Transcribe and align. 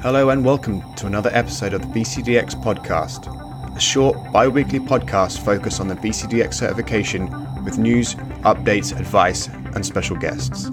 Hello 0.00 0.30
and 0.30 0.44
welcome 0.44 0.80
to 0.94 1.08
another 1.08 1.28
episode 1.32 1.74
of 1.74 1.82
the 1.82 1.88
VCDX 1.88 2.54
podcast, 2.62 3.26
a 3.76 3.80
short 3.80 4.16
bi 4.32 4.46
weekly 4.46 4.78
podcast 4.78 5.44
focused 5.44 5.80
on 5.80 5.88
the 5.88 5.96
VCDX 5.96 6.54
certification 6.54 7.28
with 7.64 7.78
news, 7.78 8.14
updates, 8.44 8.96
advice, 8.96 9.48
and 9.48 9.84
special 9.84 10.14
guests. 10.14 10.70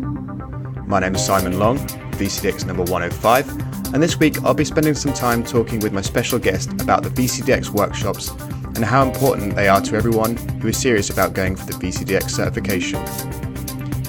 My 0.86 1.00
name 1.00 1.16
is 1.16 1.26
Simon 1.26 1.58
Long, 1.58 1.80
VCDX 2.20 2.68
number 2.68 2.84
105, 2.84 3.94
and 3.96 4.04
this 4.04 4.20
week 4.20 4.44
I'll 4.44 4.54
be 4.54 4.64
spending 4.64 4.94
some 4.94 5.12
time 5.12 5.44
talking 5.44 5.80
with 5.80 5.92
my 5.92 6.02
special 6.02 6.38
guest 6.38 6.80
about 6.80 7.02
the 7.02 7.10
VCDX 7.10 7.72
workshops 7.72 8.30
and 8.30 8.86
how 8.86 9.04
important 9.04 9.56
they 9.56 9.68
are 9.68 9.82
to 9.82 9.96
everyone 9.96 10.38
who 10.62 10.68
is 10.68 10.78
serious 10.78 11.10
about 11.10 11.34
going 11.34 11.56
for 11.56 11.66
the 11.66 11.74
VCDX 11.74 12.30
certification. 12.30 13.04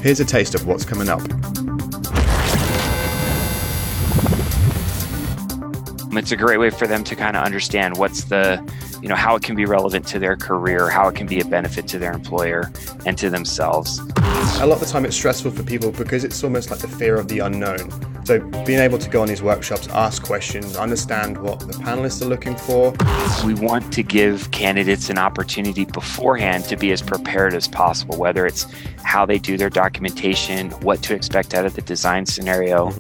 Here's 0.03 0.21
a 0.21 0.27
taste 0.27 0.55
of 0.55 0.67
what's 0.67 0.85
coming 0.85 1.09
up. 1.09 1.23
Um, 6.17 6.21
it's 6.21 6.33
a 6.33 6.37
great 6.37 6.59
way 6.59 6.71
for 6.71 6.87
them 6.87 7.05
to 7.05 7.15
kind 7.15 7.37
of 7.37 7.45
understand 7.45 7.99
what's 7.99 8.25
the, 8.25 8.59
you 9.03 9.09
know, 9.09 9.15
how 9.15 9.37
it 9.37 9.43
can 9.43 9.55
be 9.55 9.67
relevant 9.67 10.07
to 10.07 10.19
their 10.19 10.35
career, 10.35 10.89
how 10.89 11.09
it 11.09 11.15
can 11.15 11.27
be 11.27 11.41
a 11.41 11.45
benefit 11.45 11.87
to 11.89 11.99
their 11.99 12.13
employer 12.13 12.73
and 13.05 13.19
to 13.19 13.29
themselves. 13.29 13.99
A 13.99 14.65
lot 14.65 14.77
of 14.77 14.81
the 14.81 14.87
time 14.87 15.05
it's 15.05 15.15
stressful 15.15 15.51
for 15.51 15.63
people 15.63 15.93
because 15.93 16.25
it's 16.25 16.43
almost 16.43 16.71
like 16.71 16.81
the 16.81 16.89
fear 16.89 17.17
of 17.17 17.29
the 17.29 17.41
unknown. 17.41 17.91
So 18.25 18.39
being 18.65 18.79
able 18.79 18.97
to 18.97 19.11
go 19.11 19.21
on 19.21 19.29
these 19.29 19.43
workshops, 19.43 19.89
ask 19.89 20.25
questions, 20.25 20.75
understand 20.75 21.37
what 21.37 21.61
the 21.61 21.75
panelists 21.75 22.23
are 22.23 22.29
looking 22.31 22.57
for. 22.57 22.95
We 23.47 23.53
want 23.53 23.93
to 23.93 24.03
give 24.03 24.51
candidates 24.53 25.11
an 25.11 25.19
opportunity 25.19 25.85
beforehand 25.85 26.65
to 26.65 26.79
be 26.79 26.93
as 26.93 27.03
prepared 27.03 27.53
as 27.53 27.69
possible, 27.69 28.17
whether 28.17 28.47
it's 28.47 28.67
how 29.03 29.27
they 29.27 29.39
do 29.39 29.59
their 29.59 29.69
documentation, 29.69 30.71
what 30.81 31.03
to 31.03 31.15
expect 31.15 31.53
out 31.53 31.67
of 31.67 31.75
the 31.75 31.83
design 31.83 32.25
scenario. 32.25 32.91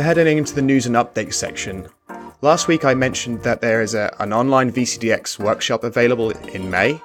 So, 0.00 0.04
heading 0.04 0.38
into 0.38 0.54
the 0.54 0.62
news 0.62 0.86
and 0.86 0.96
updates 0.96 1.34
section, 1.34 1.86
last 2.40 2.68
week 2.68 2.86
I 2.86 2.94
mentioned 2.94 3.42
that 3.42 3.60
there 3.60 3.82
is 3.82 3.92
a, 3.92 4.10
an 4.18 4.32
online 4.32 4.72
VCDX 4.72 5.38
workshop 5.38 5.84
available 5.84 6.30
in 6.30 6.70
May. 6.70 6.98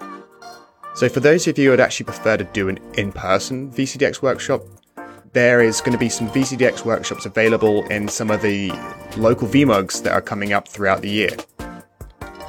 So, 0.96 1.10
for 1.10 1.20
those 1.20 1.46
of 1.46 1.58
you 1.58 1.66
who 1.66 1.72
would 1.72 1.82
actually 1.82 2.06
prefer 2.06 2.38
to 2.38 2.46
do 2.46 2.70
an 2.70 2.80
in 2.94 3.12
person 3.12 3.70
VCDX 3.70 4.22
workshop, 4.22 4.62
there 5.34 5.60
is 5.60 5.82
going 5.82 5.92
to 5.92 5.98
be 5.98 6.08
some 6.08 6.30
VCDX 6.30 6.86
workshops 6.86 7.26
available 7.26 7.84
in 7.88 8.08
some 8.08 8.32
of 8.32 8.42
the 8.42 8.72
local 9.18 9.46
VMUGs 9.46 10.02
that 10.04 10.14
are 10.14 10.22
coming 10.22 10.54
up 10.54 10.66
throughout 10.66 11.02
the 11.02 11.10
year. 11.10 11.36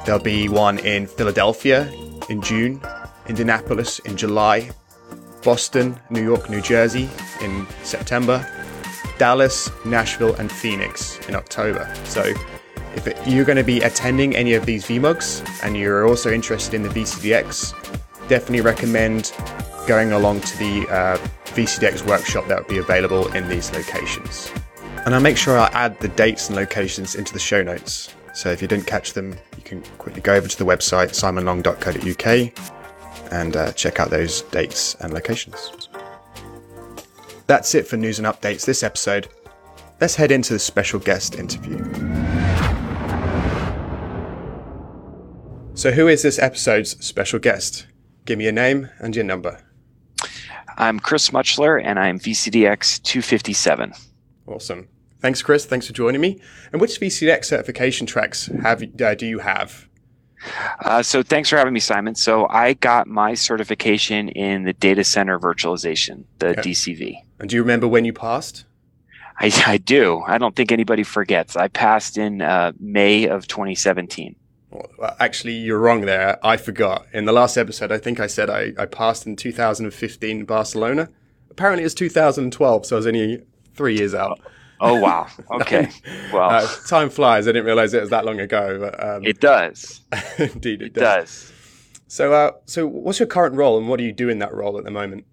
There'll 0.05 0.21
be 0.23 0.47
one 0.47 0.79
in 0.79 1.07
Philadelphia 1.07 1.91
in 2.29 2.41
June, 2.41 2.81
Indianapolis 3.27 3.99
in 3.99 4.15
July, 4.15 4.69
Boston, 5.43 5.99
New 6.09 6.23
York, 6.23 6.49
New 6.49 6.61
Jersey 6.61 7.09
in 7.41 7.67
September, 7.83 8.49
Dallas, 9.17 9.69
Nashville, 9.85 10.35
and 10.35 10.51
Phoenix 10.51 11.19
in 11.27 11.35
October. 11.35 11.91
So 12.05 12.33
if 12.95 13.27
you're 13.27 13.45
going 13.45 13.57
to 13.57 13.63
be 13.63 13.81
attending 13.81 14.35
any 14.35 14.53
of 14.53 14.65
these 14.65 14.85
VMUGs 14.85 15.63
and 15.63 15.77
you're 15.77 16.07
also 16.07 16.31
interested 16.31 16.73
in 16.73 16.83
the 16.83 16.89
VCDX, 16.89 17.73
definitely 18.27 18.61
recommend 18.61 19.33
going 19.87 20.11
along 20.11 20.41
to 20.41 20.57
the 20.57 20.87
uh, 20.89 21.17
VCDX 21.45 22.05
workshop 22.07 22.47
that 22.47 22.59
will 22.59 22.69
be 22.69 22.77
available 22.77 23.31
in 23.33 23.47
these 23.47 23.71
locations. 23.71 24.51
And 25.05 25.15
I'll 25.15 25.21
make 25.21 25.37
sure 25.37 25.57
I 25.57 25.67
add 25.67 25.99
the 25.99 26.09
dates 26.09 26.49
and 26.49 26.55
locations 26.55 27.15
into 27.15 27.33
the 27.33 27.39
show 27.39 27.63
notes. 27.63 28.13
So 28.33 28.51
if 28.51 28.61
you 28.61 28.67
didn't 28.67 28.87
catch 28.87 29.13
them, 29.13 29.35
you 29.55 29.63
can 29.63 29.81
quickly 29.97 30.21
go 30.21 30.35
over 30.35 30.47
to 30.47 30.57
the 30.57 30.65
website 30.65 31.09
simonlong.co.uk 31.09 33.31
and 33.31 33.55
uh, 33.55 33.71
check 33.71 33.99
out 33.99 34.09
those 34.09 34.41
dates 34.43 34.95
and 34.95 35.13
locations. 35.13 35.86
That's 37.47 37.73
it 37.75 37.87
for 37.87 37.95
news 37.95 38.19
and 38.19 38.27
updates 38.27 38.65
this 38.65 38.83
episode. 38.83 39.29
Let's 40.01 40.15
head 40.15 40.31
into 40.31 40.51
the 40.51 40.59
special 40.59 40.99
guest 40.99 41.35
interview. 41.35 41.77
So, 45.73 45.91
who 45.91 46.09
is 46.09 46.23
this 46.23 46.39
episode's 46.39 47.03
special 47.03 47.39
guest? 47.39 47.87
Give 48.25 48.37
me 48.37 48.43
your 48.43 48.53
name 48.53 48.89
and 48.99 49.15
your 49.15 49.23
number. 49.23 49.63
I'm 50.77 50.99
Chris 50.99 51.29
Mutchler, 51.29 51.81
and 51.83 51.97
I'm 51.97 52.19
VCDX 52.19 53.01
257. 53.03 53.93
Awesome. 54.45 54.89
Thanks, 55.21 55.41
Chris. 55.41 55.65
Thanks 55.65 55.87
for 55.87 55.93
joining 55.93 56.19
me. 56.19 56.41
And 56.71 56.81
which 56.81 56.99
VCDX 56.99 57.45
certification 57.45 58.05
tracks 58.05 58.47
have 58.61 58.83
uh, 59.01 59.15
do 59.15 59.25
you 59.25 59.39
have? 59.39 59.87
Uh, 60.83 61.01
so 61.01 61.23
thanks 61.23 61.49
for 61.49 61.57
having 61.57 61.73
me, 61.73 61.79
Simon. 61.79 62.13
So 62.13 62.45
I 62.49 62.73
got 62.73 63.07
my 63.07 63.33
certification 63.33 64.29
in 64.29 64.63
the 64.63 64.73
data 64.73 65.03
center 65.03 65.39
virtualization, 65.39 66.25
the 66.39 66.49
okay. 66.49 66.61
DCV. 66.61 67.23
And 67.39 67.49
do 67.49 67.55
you 67.55 67.61
remember 67.61 67.87
when 67.87 68.05
you 68.05 68.13
passed? 68.13 68.65
I, 69.39 69.51
I 69.67 69.77
do. 69.77 70.23
I 70.25 70.37
don't 70.37 70.55
think 70.55 70.71
anybody 70.71 71.03
forgets. 71.03 71.55
I 71.55 71.67
passed 71.67 72.17
in 72.17 72.41
uh, 72.41 72.71
May 72.79 73.27
of 73.27 73.47
2017. 73.47 74.35
Well, 74.71 75.15
actually, 75.19 75.53
you're 75.53 75.79
wrong 75.79 76.01
there. 76.01 76.45
I 76.45 76.57
forgot. 76.57 77.05
In 77.13 77.25
the 77.25 77.31
last 77.31 77.57
episode, 77.57 77.91
I 77.91 77.97
think 77.99 78.19
I 78.19 78.27
said 78.27 78.49
I, 78.49 78.73
I 78.77 78.85
passed 78.85 79.25
in 79.25 79.35
2015 79.35 80.39
in 80.39 80.45
Barcelona. 80.45 81.09
Apparently, 81.49 81.83
it's 81.83 81.93
2012, 81.93 82.85
so 82.85 82.95
I 82.95 82.97
was 82.97 83.07
only 83.07 83.43
three 83.75 83.97
years 83.97 84.13
out. 84.13 84.39
Oh 84.79 84.99
wow! 84.99 85.27
Okay, 85.51 85.89
well, 86.31 86.51
uh, 86.51 86.67
time 86.87 87.09
flies. 87.09 87.47
I 87.47 87.51
didn't 87.51 87.65
realize 87.65 87.95
it 87.95 88.01
was 88.01 88.11
that 88.11 88.25
long 88.25 88.39
ago. 88.39 88.79
But, 88.79 89.03
um, 89.03 89.25
it 89.25 89.39
does. 89.39 90.01
indeed, 90.37 90.83
it, 90.83 90.87
it 90.87 90.93
does. 90.93 91.01
does. 91.01 91.53
So, 92.07 92.33
uh, 92.33 92.51
so 92.65 92.85
what's 92.85 93.19
your 93.19 93.27
current 93.27 93.55
role, 93.55 93.79
and 93.79 93.89
what 93.89 93.97
do 93.97 94.03
you 94.03 94.13
do 94.13 94.29
in 94.29 94.37
that 94.39 94.53
role 94.53 94.77
at 94.77 94.83
the 94.83 94.91
moment? 94.91 95.25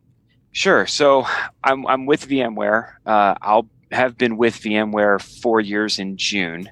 Sure. 0.55 0.87
So, 0.87 1.27
I'm 1.63 1.87
I'm 1.87 2.07
with 2.07 2.29
VMware. 2.29 2.95
Uh, 3.05 3.35
I'll 3.43 3.69
have 3.91 4.17
been 4.17 4.37
with 4.37 4.61
VMware 4.61 5.21
four 5.43 5.61
years 5.61 5.99
in 5.99 6.17
June. 6.17 6.71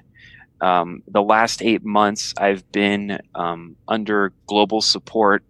Um, 0.61 1.03
the 1.07 1.21
last 1.21 1.61
eight 1.61 1.83
months, 1.83 2.33
I've 2.37 2.69
been 2.71 3.19
um, 3.35 3.75
under 3.89 4.31
global 4.47 4.81
support. 4.81 5.43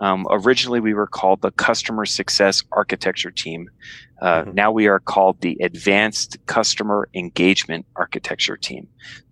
Um, 0.00 0.26
originally, 0.30 0.80
we 0.80 0.92
were 0.92 1.06
called 1.06 1.40
the 1.40 1.50
Customer 1.52 2.04
Success 2.04 2.62
Architecture 2.72 3.30
Team. 3.30 3.70
Uh, 4.20 4.42
mm-hmm. 4.42 4.52
Now 4.52 4.70
we 4.70 4.86
are 4.86 5.00
called 5.00 5.40
the 5.40 5.56
Advanced 5.62 6.36
Customer 6.44 7.08
Engagement 7.14 7.86
Architecture 7.96 8.58
Team, 8.58 8.86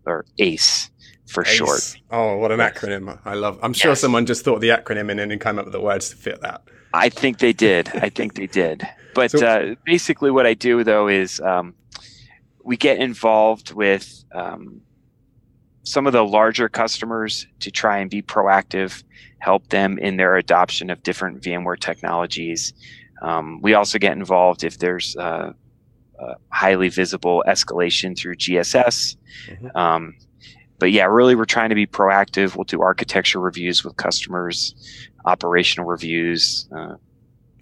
or 0.07 0.25
ACE 0.39 0.91
for 1.27 1.43
ACE. 1.43 1.49
short. 1.49 1.97
Oh, 2.11 2.39
what 2.39 2.51
an 2.53 2.61
acronym! 2.61 3.19
I 3.27 3.35
love. 3.35 3.59
I'm 3.63 3.75
sure 3.75 3.91
yes. 3.91 4.01
someone 4.01 4.25
just 4.25 4.45
thought 4.45 4.61
the 4.61 4.71
acronym 4.71 5.11
and 5.11 5.19
then 5.19 5.39
came 5.39 5.59
up 5.59 5.67
with 5.67 5.73
the 5.73 5.81
words 5.81 6.09
to 6.11 6.17
fit 6.17 6.41
that. 6.41 6.63
I 6.97 7.09
think 7.09 7.39
they 7.39 7.53
did. 7.53 7.89
I 7.95 8.09
think 8.09 8.35
they 8.35 8.47
did. 8.47 8.87
But 9.15 9.31
so, 9.31 9.47
uh, 9.47 9.75
basically, 9.87 10.31
what 10.31 10.47
I 10.47 10.53
do 10.53 10.85
though 10.85 11.09
is 11.09 11.41
um, 11.41 11.75
we 12.63 12.77
get 12.77 12.99
involved 12.99 13.73
with 13.73 14.25
um, 14.35 14.83
some 15.85 16.07
of 16.07 16.13
the 16.13 16.23
larger 16.23 16.69
customers 16.69 17.47
to 17.61 17.71
try 17.71 17.97
and 17.97 18.11
be 18.11 18.21
proactive, 18.21 19.03
help 19.39 19.71
them 19.71 19.99
in 19.99 20.19
their 20.19 20.37
adoption 20.37 20.91
of 20.91 21.03
different 21.03 21.41
VMware 21.41 21.81
technologies. 21.81 22.75
Um, 23.23 23.63
we 23.63 23.73
also 23.73 23.99
get 23.99 24.13
involved 24.13 24.65
if 24.65 24.77
there's 24.77 25.17
uh, 25.17 25.55
highly 26.51 26.89
visible 26.89 27.43
escalation 27.47 28.17
through 28.19 28.37
GSS. 28.37 29.17
Mm-hmm. 29.49 29.77
But 30.79 30.93
yeah, 30.93 31.05
really, 31.05 31.35
we're 31.35 31.45
trying 31.45 31.71
to 31.71 31.75
be 31.75 31.87
proactive. 31.87 32.57
We'll 32.57 32.65
do 32.65 32.83
architecture 32.83 33.41
reviews 33.41 33.85
with 33.85 33.97
customers, 33.97 34.75
operational 35.25 35.87
reviews. 35.87 36.69
Uh, 36.77 36.97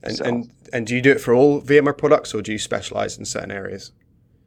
and, 0.02 0.16
so. 0.16 0.25
and 0.25 0.50
and 0.72 0.86
do 0.86 0.97
you 0.97 1.02
do 1.02 1.12
it 1.12 1.20
for 1.20 1.34
all 1.34 1.62
VMware 1.62 1.97
products, 1.97 2.34
or 2.34 2.42
do 2.42 2.52
you 2.52 2.58
specialize 2.58 3.19
in 3.19 3.25
certain 3.25 3.50
areas? 3.50 3.92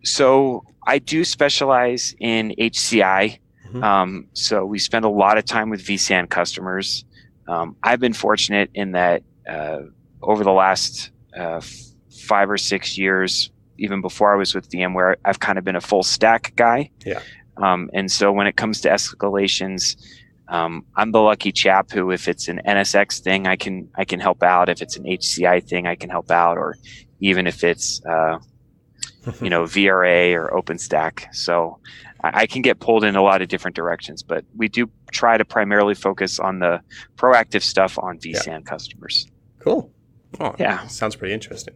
So 0.03 0.63
I 0.85 0.99
do 0.99 1.23
specialize 1.23 2.15
in 2.19 2.53
HCI. 2.59 3.39
Mm-hmm. 3.67 3.83
Um, 3.83 4.27
so 4.33 4.65
we 4.65 4.79
spend 4.79 5.05
a 5.05 5.09
lot 5.09 5.37
of 5.37 5.45
time 5.45 5.69
with 5.69 5.83
vSAN 5.83 6.29
customers. 6.29 7.05
Um, 7.47 7.75
I've 7.83 7.99
been 7.99 8.13
fortunate 8.13 8.69
in 8.73 8.91
that 8.91 9.23
uh, 9.49 9.79
over 10.21 10.43
the 10.43 10.51
last 10.51 11.11
uh, 11.35 11.61
five 12.27 12.49
or 12.49 12.57
six 12.57 12.97
years, 12.97 13.51
even 13.77 14.01
before 14.01 14.33
I 14.33 14.37
was 14.37 14.53
with 14.53 14.69
VMware, 14.69 15.15
I've 15.25 15.39
kind 15.39 15.57
of 15.57 15.63
been 15.63 15.75
a 15.75 15.81
full 15.81 16.03
stack 16.03 16.53
guy. 16.55 16.91
Yeah. 17.05 17.21
Um, 17.61 17.89
and 17.93 18.11
so 18.11 18.31
when 18.31 18.47
it 18.47 18.55
comes 18.55 18.81
to 18.81 18.89
escalations, 18.89 19.95
um, 20.47 20.85
I'm 20.95 21.11
the 21.11 21.21
lucky 21.21 21.51
chap 21.51 21.91
who, 21.91 22.11
if 22.11 22.27
it's 22.27 22.47
an 22.47 22.61
NSX 22.65 23.19
thing, 23.19 23.47
I 23.47 23.55
can 23.55 23.89
I 23.95 24.05
can 24.05 24.19
help 24.19 24.43
out. 24.43 24.69
If 24.69 24.81
it's 24.81 24.95
an 24.95 25.03
HCI 25.03 25.67
thing, 25.67 25.87
I 25.87 25.95
can 25.95 26.09
help 26.09 26.31
out, 26.31 26.57
or 26.57 26.77
even 27.19 27.47
if 27.47 27.63
it's 27.63 28.01
uh, 28.05 28.39
you 29.41 29.49
know 29.49 29.63
VRA 29.63 30.33
or 30.33 30.49
OpenStack. 30.49 31.33
So 31.35 31.79
I, 32.23 32.41
I, 32.41 32.47
can 32.47 32.61
get 32.61 32.79
pulled 32.79 33.03
in 33.03 33.15
a 33.15 33.21
lot 33.21 33.41
of 33.41 33.49
different 33.49 33.75
directions, 33.75 34.23
but 34.23 34.45
we 34.55 34.69
do 34.69 34.89
try 35.11 35.37
to 35.37 35.45
primarily 35.45 35.95
focus 35.95 36.39
on 36.39 36.59
the 36.59 36.81
proactive 37.17 37.61
stuff 37.61 37.97
on 37.99 38.17
vSAN 38.19 38.47
yeah. 38.47 38.59
customers. 38.61 39.27
Cool. 39.59 39.91
Oh, 40.39 40.55
yeah. 40.59 40.87
Sounds 40.87 41.15
pretty 41.15 41.33
interesting. 41.33 41.73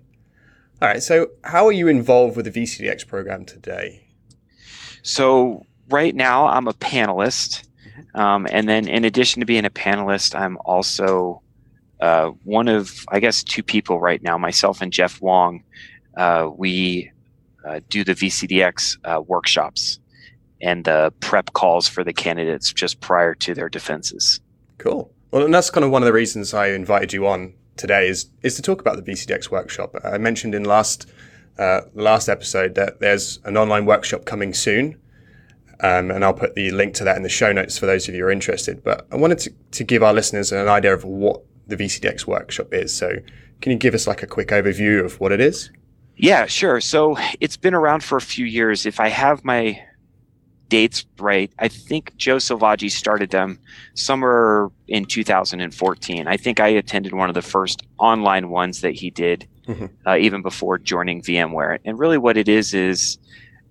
All 0.81 0.87
right. 0.87 1.01
So, 1.03 1.27
how 1.43 1.65
are 1.67 1.71
you 1.71 1.87
involved 1.87 2.35
with 2.35 2.51
the 2.51 2.51
VCDX 2.51 3.07
program 3.07 3.45
today? 3.45 4.07
So, 5.03 5.65
right 5.91 6.15
now, 6.15 6.47
I'm 6.47 6.67
a 6.67 6.73
panelist. 6.73 7.63
Mm-hmm. 7.85 8.19
Um, 8.19 8.47
and 8.51 8.67
then, 8.67 8.87
in 8.87 9.05
addition 9.05 9.39
to 9.41 9.45
being 9.45 9.65
a 9.65 9.69
panelist, 9.69 10.39
I'm 10.39 10.57
also 10.65 11.41
uh, 11.99 12.31
one 12.43 12.67
of, 12.67 13.05
I 13.09 13.19
guess, 13.19 13.43
two 13.43 13.63
people 13.63 13.99
right 13.99 14.21
now, 14.21 14.37
myself 14.37 14.81
and 14.81 14.91
Jeff 14.91 15.21
Wong. 15.21 15.63
Uh, 16.17 16.49
we 16.55 17.11
uh, 17.65 17.79
do 17.89 18.03
the 18.03 18.13
VCDX 18.13 18.97
uh, 19.05 19.21
workshops 19.21 19.99
and 20.61 20.85
the 20.85 21.13
prep 21.19 21.53
calls 21.53 21.87
for 21.87 22.03
the 22.03 22.13
candidates 22.13 22.71
just 22.73 22.99
prior 22.99 23.33
to 23.35 23.53
their 23.53 23.69
defenses. 23.69 24.39
Cool. 24.77 25.11
Well, 25.31 25.45
and 25.45 25.53
that's 25.53 25.69
kind 25.69 25.83
of 25.83 25.91
one 25.91 26.01
of 26.01 26.05
the 26.05 26.13
reasons 26.13 26.53
I 26.53 26.67
invited 26.67 27.13
you 27.13 27.25
on 27.27 27.53
today 27.77 28.07
is 28.07 28.29
is 28.43 28.55
to 28.55 28.61
talk 28.61 28.81
about 28.81 28.97
the 28.97 29.11
VCDX 29.11 29.49
workshop. 29.49 29.95
I 30.03 30.17
mentioned 30.17 30.53
in 30.53 30.65
last 30.65 31.09
uh, 31.57 31.81
last 31.93 32.27
episode 32.29 32.75
that 32.75 32.99
there's 32.99 33.39
an 33.45 33.57
online 33.57 33.85
workshop 33.85 34.25
coming 34.25 34.53
soon. 34.53 34.99
Um, 35.83 36.11
and 36.11 36.23
I'll 36.23 36.33
put 36.33 36.55
the 36.55 36.71
link 36.71 36.93
to 36.95 37.03
that 37.05 37.17
in 37.17 37.23
the 37.23 37.29
show 37.29 37.51
notes 37.51 37.77
for 37.77 37.87
those 37.87 38.07
of 38.07 38.13
you 38.13 38.21
who 38.21 38.27
are 38.27 38.31
interested. 38.31 38.83
But 38.83 39.07
I 39.11 39.15
wanted 39.15 39.39
to, 39.39 39.53
to 39.71 39.83
give 39.83 40.03
our 40.03 40.13
listeners 40.13 40.51
an 40.51 40.67
idea 40.67 40.93
of 40.93 41.03
what 41.03 41.41
the 41.67 41.75
VCDX 41.75 42.27
workshop 42.27 42.73
is. 42.73 42.93
So, 42.93 43.17
can 43.61 43.71
you 43.71 43.77
give 43.77 43.93
us 43.93 44.07
like 44.07 44.23
a 44.23 44.27
quick 44.27 44.49
overview 44.49 45.03
of 45.03 45.19
what 45.19 45.31
it 45.31 45.41
is? 45.41 45.71
Yeah, 46.15 46.45
sure. 46.45 46.81
So, 46.81 47.17
it's 47.39 47.57
been 47.57 47.73
around 47.73 48.03
for 48.03 48.17
a 48.17 48.21
few 48.21 48.45
years. 48.45 48.85
If 48.85 48.99
I 48.99 49.07
have 49.09 49.43
my 49.43 49.81
dates 50.71 51.05
right, 51.19 51.51
I 51.59 51.67
think 51.67 52.15
Joe 52.15 52.37
Selvaggi 52.37 52.89
started 52.91 53.31
them 53.31 53.59
somewhere 53.95 54.69
in 54.87 55.05
2014. 55.05 56.27
I 56.27 56.37
think 56.37 56.59
I 56.59 56.67
attended 56.67 57.13
one 57.13 57.29
of 57.29 57.35
the 57.35 57.41
first 57.41 57.83
online 57.97 58.49
ones 58.49 58.81
that 58.81 58.93
he 58.93 59.09
did, 59.09 59.47
mm-hmm. 59.67 59.87
uh, 60.07 60.15
even 60.17 60.43
before 60.43 60.77
joining 60.77 61.21
VMware. 61.23 61.79
And 61.85 61.97
really, 61.97 62.17
what 62.17 62.37
it 62.37 62.47
is 62.47 62.73
is 62.73 63.17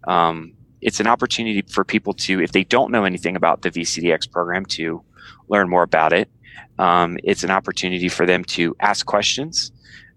um, 0.09 0.55
it's 0.81 1.01
an 1.01 1.07
opportunity 1.07 1.63
for 1.63 1.85
people 1.85 2.15
to, 2.15 2.41
if 2.41 2.53
they 2.53 2.65
don't 2.65 2.91
know 2.91 3.05
anything 3.05 3.37
about 3.37 3.63
the 3.63 3.71
VCDX 3.71 4.31
program, 4.31 4.65
to 4.67 5.03
learn 5.49 5.69
more 5.69 5.83
about 5.83 6.13
it. 6.13 6.31
Um, 6.79 7.19
it's 7.23 7.45
an 7.45 7.51
opportunity 7.51 8.09
for 8.09 8.27
them 8.27 8.45
to 8.45 8.75
ask 8.81 9.05
questions. 9.05 9.73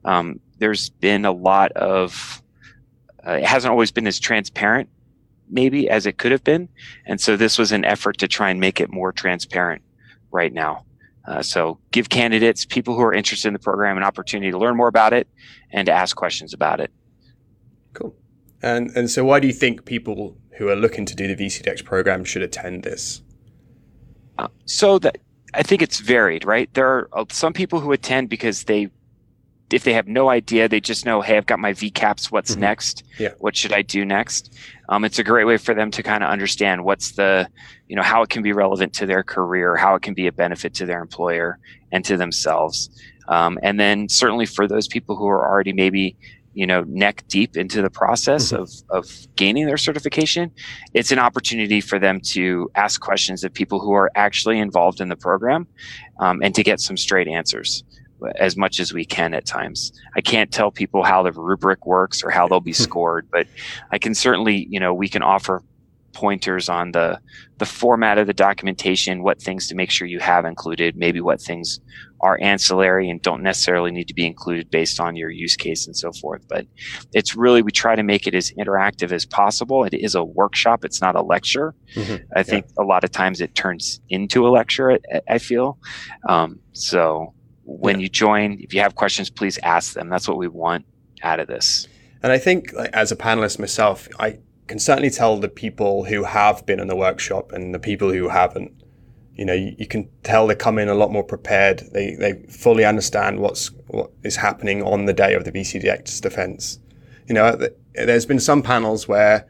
Um, 0.05 0.39
there's 0.59 0.89
been 0.89 1.25
a 1.25 1.31
lot 1.31 1.71
of, 1.73 2.41
uh, 3.25 3.33
it 3.33 3.45
hasn't 3.45 3.71
always 3.71 3.91
been 3.91 4.07
as 4.07 4.19
transparent, 4.19 4.89
maybe, 5.49 5.89
as 5.89 6.05
it 6.05 6.17
could 6.17 6.31
have 6.31 6.43
been. 6.43 6.69
And 7.05 7.19
so 7.19 7.35
this 7.35 7.57
was 7.57 7.71
an 7.71 7.83
effort 7.83 8.17
to 8.19 8.27
try 8.27 8.49
and 8.49 8.59
make 8.59 8.79
it 8.79 8.91
more 8.91 9.11
transparent 9.11 9.81
right 10.31 10.53
now. 10.53 10.85
Uh, 11.25 11.41
so 11.41 11.79
give 11.91 12.09
candidates, 12.09 12.65
people 12.65 12.95
who 12.95 13.01
are 13.01 13.13
interested 13.13 13.47
in 13.47 13.53
the 13.53 13.59
program, 13.59 13.97
an 13.97 14.03
opportunity 14.03 14.51
to 14.51 14.57
learn 14.57 14.75
more 14.75 14.89
about 14.89 15.13
it 15.13 15.27
and 15.71 15.85
to 15.85 15.91
ask 15.91 16.15
questions 16.15 16.53
about 16.53 16.79
it. 16.79 16.91
Cool. 17.93 18.15
And 18.63 18.89
and 18.95 19.11
so 19.11 19.25
why 19.25 19.39
do 19.39 19.47
you 19.47 19.53
think 19.53 19.85
people 19.85 20.37
who 20.57 20.69
are 20.69 20.75
looking 20.75 21.05
to 21.05 21.15
do 21.15 21.27
the 21.27 21.35
VCDX 21.35 21.83
program 21.83 22.23
should 22.23 22.41
attend 22.41 22.83
this? 22.83 23.21
Uh, 24.39 24.47
so 24.65 24.97
that 24.99 25.17
I 25.53 25.63
think 25.63 25.81
it's 25.81 25.99
varied, 25.99 26.45
right? 26.45 26.73
There 26.73 26.87
are 26.87 27.09
uh, 27.13 27.25
some 27.29 27.53
people 27.53 27.79
who 27.79 27.91
attend 27.91 28.29
because 28.29 28.63
they, 28.63 28.89
if 29.71 29.83
they 29.83 29.93
have 29.93 30.07
no 30.07 30.29
idea, 30.29 30.67
they 30.67 30.79
just 30.79 31.05
know, 31.05 31.21
hey, 31.21 31.37
I've 31.37 31.45
got 31.45 31.59
my 31.59 31.73
VCAPs. 31.73 32.31
What's 32.31 32.51
mm-hmm. 32.51 32.61
next? 32.61 33.03
Yeah. 33.19 33.33
What 33.39 33.55
should 33.55 33.73
I 33.73 33.81
do 33.83 34.05
next? 34.05 34.55
Um, 34.89 35.05
it's 35.05 35.19
a 35.19 35.23
great 35.23 35.45
way 35.45 35.57
for 35.57 35.75
them 35.75 35.91
to 35.91 36.01
kind 36.01 36.23
of 36.23 36.29
understand 36.29 36.83
what's 36.83 37.11
the, 37.11 37.47
you 37.87 37.95
know, 37.95 38.01
how 38.01 38.23
it 38.23 38.29
can 38.29 38.41
be 38.41 38.53
relevant 38.53 38.93
to 38.93 39.05
their 39.05 39.23
career, 39.23 39.75
how 39.75 39.95
it 39.95 40.01
can 40.01 40.13
be 40.13 40.27
a 40.27 40.31
benefit 40.31 40.73
to 40.75 40.85
their 40.85 41.01
employer 41.01 41.59
and 41.91 42.03
to 42.05 42.17
themselves. 42.17 42.89
Um, 43.27 43.59
and 43.61 43.79
then 43.79 44.09
certainly 44.09 44.45
for 44.45 44.67
those 44.67 44.87
people 44.87 45.15
who 45.15 45.27
are 45.27 45.47
already 45.47 45.73
maybe 45.73 46.17
you 46.53 46.65
know 46.65 46.83
neck 46.87 47.23
deep 47.27 47.57
into 47.57 47.81
the 47.81 47.89
process 47.89 48.51
mm-hmm. 48.51 48.61
of, 48.61 48.71
of 48.89 49.27
gaining 49.35 49.65
their 49.65 49.77
certification 49.77 50.51
it's 50.93 51.11
an 51.11 51.19
opportunity 51.19 51.81
for 51.81 51.99
them 51.99 52.19
to 52.21 52.69
ask 52.75 53.01
questions 53.01 53.43
of 53.43 53.53
people 53.53 53.79
who 53.79 53.91
are 53.93 54.11
actually 54.15 54.59
involved 54.59 55.01
in 55.01 55.09
the 55.09 55.15
program 55.15 55.67
um, 56.19 56.41
and 56.41 56.55
to 56.55 56.63
get 56.63 56.79
some 56.79 56.97
straight 56.97 57.27
answers 57.27 57.83
as 58.37 58.55
much 58.55 58.79
as 58.79 58.93
we 58.93 59.03
can 59.03 59.33
at 59.33 59.45
times 59.45 59.91
i 60.15 60.21
can't 60.21 60.51
tell 60.51 60.71
people 60.71 61.03
how 61.03 61.21
the 61.23 61.31
rubric 61.31 61.85
works 61.85 62.23
or 62.23 62.29
how 62.29 62.47
they'll 62.47 62.59
be 62.59 62.73
scored 62.87 63.27
but 63.31 63.47
i 63.91 63.97
can 63.97 64.15
certainly 64.15 64.67
you 64.69 64.79
know 64.79 64.93
we 64.93 65.09
can 65.09 65.21
offer 65.21 65.61
pointers 66.13 66.69
on 66.69 66.91
the 66.91 67.19
the 67.57 67.65
format 67.65 68.17
of 68.17 68.27
the 68.27 68.33
documentation, 68.33 69.23
what 69.23 69.41
things 69.41 69.67
to 69.67 69.75
make 69.75 69.91
sure 69.91 70.07
you 70.07 70.19
have 70.19 70.45
included, 70.45 70.95
maybe 70.95 71.21
what 71.21 71.41
things 71.41 71.79
are 72.23 72.39
ancillary 72.41 73.09
and 73.09 73.21
don't 73.21 73.43
necessarily 73.43 73.91
need 73.91 74.07
to 74.07 74.13
be 74.13 74.25
included 74.25 74.71
based 74.71 74.99
on 74.99 75.15
your 75.15 75.29
use 75.29 75.55
case 75.55 75.85
and 75.85 75.95
so 75.95 76.11
forth. 76.13 76.43
But 76.47 76.65
it's 77.13 77.35
really 77.35 77.61
we 77.61 77.71
try 77.71 77.95
to 77.95 78.03
make 78.03 78.25
it 78.25 78.33
as 78.33 78.51
interactive 78.57 79.11
as 79.11 79.25
possible. 79.25 79.83
It 79.83 79.93
is 79.93 80.15
a 80.15 80.23
workshop; 80.23 80.83
it's 80.83 81.01
not 81.01 81.15
a 81.15 81.21
lecture. 81.21 81.75
Mm-hmm. 81.95 82.23
I 82.35 82.43
think 82.43 82.65
yeah. 82.65 82.83
a 82.83 82.85
lot 82.85 83.03
of 83.03 83.11
times 83.11 83.41
it 83.41 83.53
turns 83.53 84.01
into 84.09 84.47
a 84.47 84.49
lecture. 84.49 84.91
I, 84.93 84.99
I 85.29 85.37
feel 85.37 85.77
um, 86.27 86.59
so. 86.71 87.33
When 87.65 87.99
yeah. 87.99 88.03
you 88.03 88.09
join, 88.09 88.59
if 88.59 88.73
you 88.73 88.81
have 88.81 88.95
questions, 88.95 89.29
please 89.29 89.57
ask 89.63 89.93
them. 89.93 90.09
That's 90.09 90.27
what 90.27 90.37
we 90.37 90.49
want 90.49 90.85
out 91.21 91.39
of 91.39 91.47
this. 91.47 91.87
And 92.21 92.29
I 92.29 92.37
think, 92.37 92.73
like, 92.73 92.89
as 92.91 93.09
a 93.09 93.15
panelist 93.15 93.57
myself, 93.57 94.09
I 94.19 94.39
can 94.67 94.79
certainly 94.79 95.09
tell 95.09 95.37
the 95.37 95.47
people 95.47 96.03
who 96.03 96.25
have 96.25 96.65
been 96.65 96.81
in 96.81 96.87
the 96.87 96.95
workshop 96.97 97.53
and 97.53 97.73
the 97.73 97.79
people 97.79 98.11
who 98.11 98.27
haven't. 98.27 98.82
You 99.35 99.45
know, 99.45 99.53
you, 99.53 99.75
you, 99.77 99.87
can 99.87 100.09
tell 100.23 100.45
they 100.45 100.55
come 100.55 100.77
in 100.77 100.89
a 100.89 100.93
lot 100.93 101.11
more 101.11 101.23
prepared. 101.23 101.79
They 101.91 102.15
they 102.15 102.33
fully 102.49 102.85
understand 102.85 103.39
what's 103.39 103.71
what 103.87 104.11
is 104.23 104.35
happening 104.35 104.83
on 104.83 105.05
the 105.05 105.13
day 105.13 105.33
of 105.33 105.43
the 105.43 105.51
VCDX 105.51 106.21
defense. 106.21 106.79
You 107.27 107.33
know, 107.35 107.57
there's 107.95 108.25
been 108.25 108.39
some 108.39 108.61
panels 108.61 109.07
where 109.07 109.47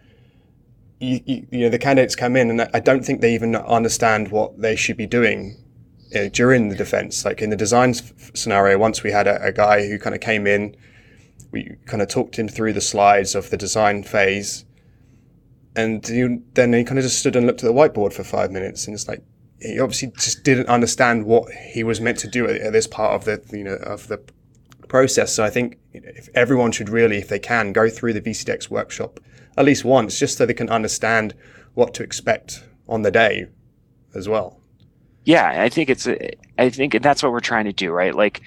you, 0.99 1.19
you, 1.25 1.47
you 1.51 1.59
know 1.61 1.69
the 1.69 1.79
candidates 1.79 2.15
come 2.15 2.35
in 2.37 2.49
and 2.49 2.69
I 2.73 2.79
don't 2.79 3.03
think 3.03 3.19
they 3.19 3.33
even 3.33 3.55
understand 3.55 4.31
what 4.31 4.61
they 4.61 4.75
should 4.75 4.95
be 4.95 5.07
doing 5.07 5.57
you 6.11 6.21
know, 6.21 6.29
during 6.29 6.69
the 6.69 6.75
defense. 6.75 7.25
Like 7.25 7.41
in 7.41 7.49
the 7.49 7.57
design 7.57 7.89
f- 7.89 8.31
scenario, 8.33 8.77
once 8.77 9.03
we 9.03 9.11
had 9.11 9.27
a, 9.27 9.43
a 9.43 9.51
guy 9.51 9.87
who 9.87 9.99
kind 9.99 10.15
of 10.15 10.21
came 10.21 10.47
in, 10.47 10.77
we 11.51 11.75
kind 11.87 12.01
of 12.01 12.07
talked 12.07 12.39
him 12.39 12.47
through 12.47 12.71
the 12.71 12.81
slides 12.81 13.35
of 13.35 13.49
the 13.49 13.57
design 13.57 14.03
phase 14.03 14.63
and 15.75 16.03
then 16.53 16.73
he 16.73 16.83
kind 16.83 16.99
of 16.99 17.03
just 17.03 17.19
stood 17.19 17.35
and 17.35 17.47
looked 17.47 17.63
at 17.63 17.67
the 17.67 17.73
whiteboard 17.73 18.13
for 18.13 18.23
five 18.23 18.51
minutes, 18.51 18.85
and 18.85 18.93
it's 18.93 19.07
like 19.07 19.23
he 19.63 19.79
obviously 19.79 20.11
just 20.17 20.43
didn't 20.43 20.67
understand 20.67 21.25
what 21.25 21.51
he 21.51 21.83
was 21.83 22.01
meant 22.01 22.19
to 22.19 22.27
do 22.27 22.47
at, 22.47 22.57
at 22.61 22.73
this 22.73 22.87
part 22.87 23.13
of 23.13 23.25
the 23.25 23.57
you 23.57 23.63
know 23.63 23.75
of 23.75 24.07
the 24.07 24.21
process. 24.87 25.33
So 25.33 25.43
I 25.43 25.49
think 25.49 25.77
if 25.93 26.29
everyone 26.35 26.71
should 26.71 26.89
really, 26.89 27.17
if 27.17 27.29
they 27.29 27.39
can, 27.39 27.73
go 27.73 27.89
through 27.89 28.13
the 28.13 28.21
VCDX 28.21 28.69
workshop 28.69 29.19
at 29.57 29.65
least 29.65 29.83
once, 29.83 30.19
just 30.19 30.37
so 30.37 30.45
they 30.45 30.53
can 30.53 30.69
understand 30.69 31.33
what 31.73 31.93
to 31.95 32.03
expect 32.03 32.63
on 32.87 33.03
the 33.03 33.11
day 33.11 33.47
as 34.15 34.27
well. 34.27 34.59
Yeah, 35.25 35.63
I 35.63 35.69
think 35.69 35.89
it's 35.89 36.07
I 36.57 36.69
think 36.69 36.93
and 36.93 37.03
that's 37.03 37.23
what 37.23 37.31
we're 37.31 37.39
trying 37.39 37.65
to 37.65 37.73
do, 37.73 37.91
right? 37.91 38.13
Like 38.13 38.41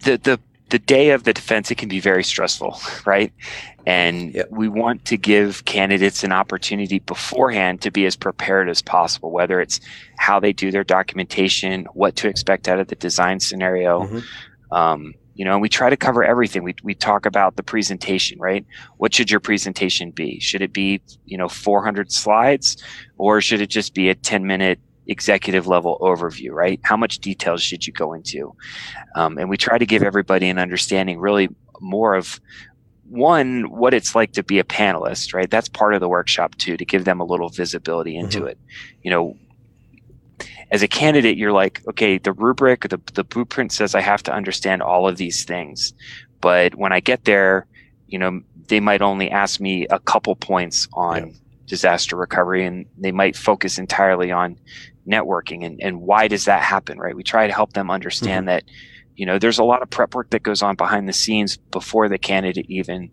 the 0.00 0.16
the 0.16 0.40
the 0.70 0.78
day 0.78 1.10
of 1.10 1.24
the 1.24 1.32
defense, 1.32 1.70
it 1.70 1.76
can 1.76 1.88
be 1.88 2.00
very 2.00 2.24
stressful, 2.24 2.80
right? 3.06 3.32
And 3.86 4.34
yep. 4.34 4.50
we 4.50 4.68
want 4.68 5.04
to 5.06 5.16
give 5.16 5.64
candidates 5.64 6.22
an 6.24 6.32
opportunity 6.32 7.00
beforehand 7.00 7.80
to 7.82 7.90
be 7.90 8.06
as 8.06 8.16
prepared 8.16 8.68
as 8.68 8.80
possible, 8.80 9.30
whether 9.30 9.60
it's 9.60 9.80
how 10.18 10.40
they 10.40 10.52
do 10.52 10.70
their 10.70 10.84
documentation, 10.84 11.86
what 11.94 12.16
to 12.16 12.28
expect 12.28 12.68
out 12.68 12.78
of 12.78 12.88
the 12.88 12.96
design 12.96 13.40
scenario. 13.40 14.04
Mm-hmm. 14.04 14.74
Um, 14.74 15.14
you 15.34 15.44
know, 15.44 15.52
and 15.52 15.62
we 15.62 15.70
try 15.70 15.88
to 15.88 15.96
cover 15.96 16.22
everything. 16.22 16.62
We, 16.62 16.74
we 16.82 16.94
talk 16.94 17.24
about 17.24 17.56
the 17.56 17.62
presentation, 17.62 18.38
right? 18.38 18.66
What 18.98 19.14
should 19.14 19.30
your 19.30 19.40
presentation 19.40 20.10
be? 20.10 20.38
Should 20.38 20.60
it 20.60 20.72
be, 20.72 21.00
you 21.24 21.38
know, 21.38 21.48
400 21.48 22.12
slides 22.12 22.76
or 23.16 23.40
should 23.40 23.62
it 23.62 23.68
just 23.68 23.94
be 23.94 24.10
a 24.10 24.14
10 24.14 24.46
minute 24.46 24.78
executive 25.06 25.66
level 25.66 25.98
overview, 26.00 26.52
right? 26.52 26.80
How 26.82 26.96
much 26.96 27.18
details 27.18 27.62
should 27.62 27.86
you 27.86 27.92
go 27.92 28.12
into? 28.12 28.54
Um, 29.14 29.38
and 29.38 29.48
we 29.48 29.56
try 29.56 29.78
to 29.78 29.86
give 29.86 30.02
everybody 30.02 30.48
an 30.48 30.58
understanding 30.58 31.18
really 31.18 31.48
more 31.80 32.14
of 32.14 32.40
one, 33.08 33.70
what 33.70 33.92
it's 33.92 34.14
like 34.14 34.32
to 34.32 34.42
be 34.42 34.60
a 34.60 34.64
panelist, 34.64 35.34
right? 35.34 35.50
That's 35.50 35.68
part 35.68 35.94
of 35.94 36.00
the 36.00 36.08
workshop 36.08 36.54
too, 36.56 36.76
to 36.76 36.84
give 36.84 37.04
them 37.04 37.20
a 37.20 37.24
little 37.24 37.48
visibility 37.48 38.16
into 38.16 38.40
mm-hmm. 38.40 38.48
it. 38.48 38.58
You 39.02 39.10
know, 39.10 39.36
as 40.70 40.82
a 40.82 40.88
candidate, 40.88 41.36
you're 41.36 41.52
like, 41.52 41.82
okay, 41.88 42.18
the 42.18 42.32
rubric, 42.32 42.88
the, 42.88 43.00
the 43.14 43.24
blueprint 43.24 43.72
says 43.72 43.94
I 43.94 44.00
have 44.00 44.22
to 44.24 44.32
understand 44.32 44.82
all 44.82 45.08
of 45.08 45.16
these 45.16 45.44
things. 45.44 45.92
But 46.40 46.76
when 46.76 46.92
I 46.92 47.00
get 47.00 47.24
there, 47.24 47.66
you 48.06 48.18
know, 48.18 48.40
they 48.68 48.80
might 48.80 49.02
only 49.02 49.30
ask 49.30 49.60
me 49.60 49.86
a 49.88 49.98
couple 49.98 50.36
points 50.36 50.86
on 50.92 51.26
yeah. 51.26 51.32
Disaster 51.70 52.16
recovery 52.16 52.66
and 52.66 52.84
they 52.98 53.12
might 53.12 53.36
focus 53.36 53.78
entirely 53.78 54.32
on 54.32 54.58
networking 55.08 55.64
and, 55.64 55.80
and 55.80 56.02
why 56.02 56.26
does 56.26 56.44
that 56.44 56.62
happen, 56.62 56.98
right? 56.98 57.14
We 57.14 57.22
try 57.22 57.46
to 57.46 57.52
help 57.52 57.72
them 57.74 57.90
understand 57.90 58.48
mm-hmm. 58.48 58.56
that, 58.56 58.64
you 59.14 59.24
know, 59.24 59.38
there's 59.38 59.60
a 59.60 59.64
lot 59.64 59.80
of 59.80 59.88
prep 59.88 60.14
work 60.14 60.30
that 60.30 60.42
goes 60.42 60.62
on 60.62 60.74
behind 60.74 61.08
the 61.08 61.12
scenes 61.12 61.56
before 61.56 62.08
the 62.08 62.18
candidate 62.18 62.66
even 62.68 63.08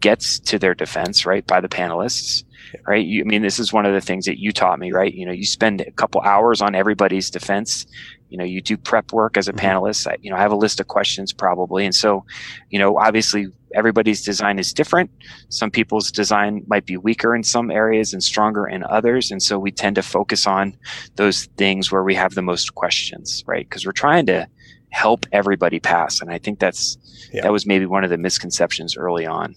gets 0.00 0.38
to 0.38 0.58
their 0.58 0.74
defense, 0.74 1.26
right, 1.26 1.46
by 1.46 1.60
the 1.60 1.68
panelists. 1.68 2.42
right? 2.86 3.04
You, 3.04 3.20
I 3.20 3.24
mean, 3.24 3.42
this 3.42 3.58
is 3.58 3.70
one 3.72 3.84
of 3.84 3.92
the 3.92 4.00
things 4.00 4.24
that 4.24 4.40
you 4.40 4.50
taught 4.50 4.78
me, 4.78 4.90
right? 4.90 5.12
You 5.12 5.26
know, 5.26 5.32
you 5.32 5.44
spend 5.44 5.82
a 5.82 5.90
couple 5.92 6.22
hours 6.22 6.62
on 6.62 6.74
everybody's 6.74 7.30
defense. 7.30 7.86
You 8.28 8.38
know, 8.38 8.44
you 8.44 8.60
do 8.60 8.76
prep 8.76 9.12
work 9.12 9.36
as 9.36 9.48
a 9.48 9.52
mm-hmm. 9.52 9.66
panelist. 9.66 10.06
I, 10.06 10.16
you 10.20 10.30
know, 10.30 10.36
I 10.36 10.40
have 10.40 10.52
a 10.52 10.56
list 10.56 10.80
of 10.80 10.88
questions 10.88 11.32
probably, 11.32 11.84
and 11.84 11.94
so, 11.94 12.24
you 12.70 12.78
know, 12.78 12.98
obviously 12.98 13.48
everybody's 13.74 14.22
design 14.22 14.58
is 14.58 14.72
different. 14.72 15.10
Some 15.48 15.70
people's 15.70 16.10
design 16.10 16.62
might 16.66 16.86
be 16.86 16.96
weaker 16.96 17.34
in 17.34 17.42
some 17.42 17.70
areas 17.70 18.12
and 18.12 18.22
stronger 18.22 18.66
in 18.66 18.84
others, 18.84 19.30
and 19.30 19.42
so 19.42 19.58
we 19.58 19.70
tend 19.70 19.96
to 19.96 20.02
focus 20.02 20.46
on 20.46 20.76
those 21.16 21.46
things 21.56 21.92
where 21.92 22.04
we 22.04 22.14
have 22.14 22.34
the 22.34 22.42
most 22.42 22.74
questions, 22.74 23.44
right? 23.46 23.68
Because 23.68 23.84
we're 23.86 23.92
trying 23.92 24.26
to 24.26 24.48
help 24.90 25.26
everybody 25.32 25.80
pass, 25.80 26.20
and 26.20 26.30
I 26.30 26.38
think 26.38 26.60
that's 26.60 26.98
yeah. 27.32 27.42
that 27.42 27.52
was 27.52 27.66
maybe 27.66 27.86
one 27.86 28.04
of 28.04 28.10
the 28.10 28.18
misconceptions 28.18 28.96
early 28.96 29.26
on, 29.26 29.54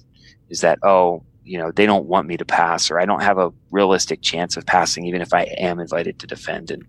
is 0.49 0.61
that 0.61 0.79
oh 0.83 1.23
you 1.47 1.57
know 1.57 1.71
they 1.71 1.85
don't 1.85 2.05
want 2.05 2.27
me 2.27 2.37
to 2.37 2.45
pass 2.45 2.91
or 2.91 2.99
i 2.99 3.05
don't 3.05 3.21
have 3.21 3.37
a 3.37 3.51
realistic 3.71 4.21
chance 4.21 4.57
of 4.57 4.65
passing 4.65 5.05
even 5.05 5.21
if 5.21 5.33
i 5.33 5.43
am 5.57 5.79
invited 5.79 6.19
to 6.19 6.27
defend. 6.27 6.71
And 6.71 6.83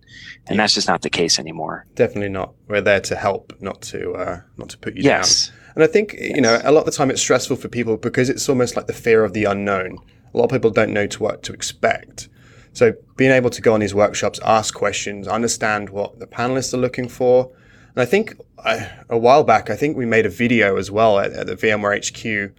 and 0.47 0.57
yeah. 0.57 0.63
that's 0.63 0.75
just 0.75 0.89
not 0.89 1.03
the 1.03 1.11
case 1.11 1.39
anymore. 1.39 1.85
Definitely 1.95 2.31
not. 2.31 2.55
We're 2.69 2.81
there 2.81 3.01
to 3.01 3.17
help 3.17 3.53
not 3.61 3.83
to 3.83 4.13
uh, 4.13 4.41
not 4.57 4.71
to 4.71 4.79
put 4.79 4.95
you 4.95 5.03
yes. 5.03 5.49
down 5.49 5.57
and 5.75 5.85
i 5.85 5.87
think 5.87 6.15
yes. 6.15 6.35
you 6.35 6.41
know 6.41 6.61
a 6.65 6.73
lot 6.73 6.81
of 6.81 6.87
the 6.87 6.93
time 6.93 7.11
it's 7.11 7.21
stressful 7.21 7.57
for 7.57 7.69
people 7.69 7.97
because 7.97 8.29
it's 8.29 8.49
almost 8.49 8.77
like 8.77 8.87
the 8.87 8.93
fear 8.93 9.25
of 9.25 9.33
the 9.33 9.45
unknown. 9.45 9.99
A 10.35 10.37
lot 10.37 10.45
of 10.45 10.51
people 10.51 10.71
don't 10.71 10.93
know 10.93 11.07
to 11.07 11.23
what 11.23 11.43
to 11.45 11.53
expect. 11.53 12.29
So 12.73 12.95
being 13.17 13.31
able 13.31 13.51
to 13.51 13.63
go 13.63 13.73
on 13.75 13.81
these 13.81 13.95
workshops 13.95 14.39
ask 14.45 14.75
questions 14.75 15.29
understand 15.29 15.91
what 15.91 16.19
the 16.19 16.27
panelists 16.27 16.75
are 16.75 16.79
looking 16.79 17.09
for. 17.09 17.51
And 17.95 18.03
i 18.03 18.05
think 18.05 18.35
uh, 18.65 18.87
a 19.09 19.19
while 19.19 19.45
back 19.45 19.71
i 19.71 19.77
think 19.77 19.97
we 19.97 20.07
made 20.07 20.27
a 20.27 20.31
video 20.31 20.77
as 20.77 20.91
well 20.91 21.19
at, 21.19 21.33
at 21.33 21.47
the 21.47 21.55
vmware 21.55 21.99
hq 21.99 22.53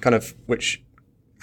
kind 0.00 0.14
of 0.14 0.34
which 0.46 0.83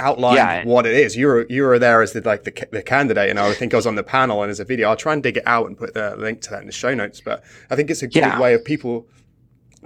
outline 0.01 0.35
yeah. 0.35 0.65
what 0.65 0.85
it 0.85 0.93
is. 0.93 1.15
You 1.15 1.27
were 1.27 1.45
you 1.49 1.63
were 1.63 1.79
there 1.79 2.01
as 2.01 2.13
the 2.13 2.21
like 2.21 2.43
the, 2.43 2.67
the 2.71 2.81
candidate, 2.81 3.29
and 3.29 3.39
I 3.39 3.53
think 3.53 3.73
I 3.73 3.77
was 3.77 3.87
on 3.87 3.95
the 3.95 4.03
panel 4.03 4.41
and 4.41 4.51
as 4.51 4.59
a 4.59 4.65
video. 4.65 4.89
I'll 4.89 4.95
try 4.95 5.13
and 5.13 5.23
dig 5.23 5.37
it 5.37 5.43
out 5.45 5.67
and 5.67 5.77
put 5.77 5.93
the 5.93 6.15
link 6.17 6.41
to 6.41 6.49
that 6.51 6.61
in 6.61 6.67
the 6.67 6.73
show 6.73 6.93
notes. 6.93 7.21
But 7.21 7.43
I 7.69 7.75
think 7.75 7.89
it's 7.89 8.03
a 8.03 8.09
yeah. 8.09 8.31
good 8.31 8.41
way 8.41 8.53
of 8.53 8.65
people 8.65 9.07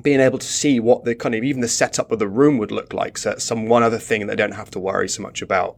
being 0.01 0.19
able 0.19 0.39
to 0.39 0.47
see 0.47 0.79
what 0.79 1.05
the 1.05 1.15
kind 1.15 1.35
of 1.35 1.43
even 1.43 1.61
the 1.61 1.67
setup 1.67 2.11
of 2.11 2.19
the 2.19 2.27
room 2.27 2.57
would 2.57 2.71
look 2.71 2.93
like. 2.93 3.17
So 3.17 3.37
some 3.37 3.67
one 3.67 3.83
other 3.83 3.99
thing 3.99 4.21
that 4.21 4.27
they 4.27 4.35
don't 4.35 4.53
have 4.53 4.71
to 4.71 4.79
worry 4.79 5.07
so 5.09 5.21
much 5.21 5.41
about. 5.41 5.77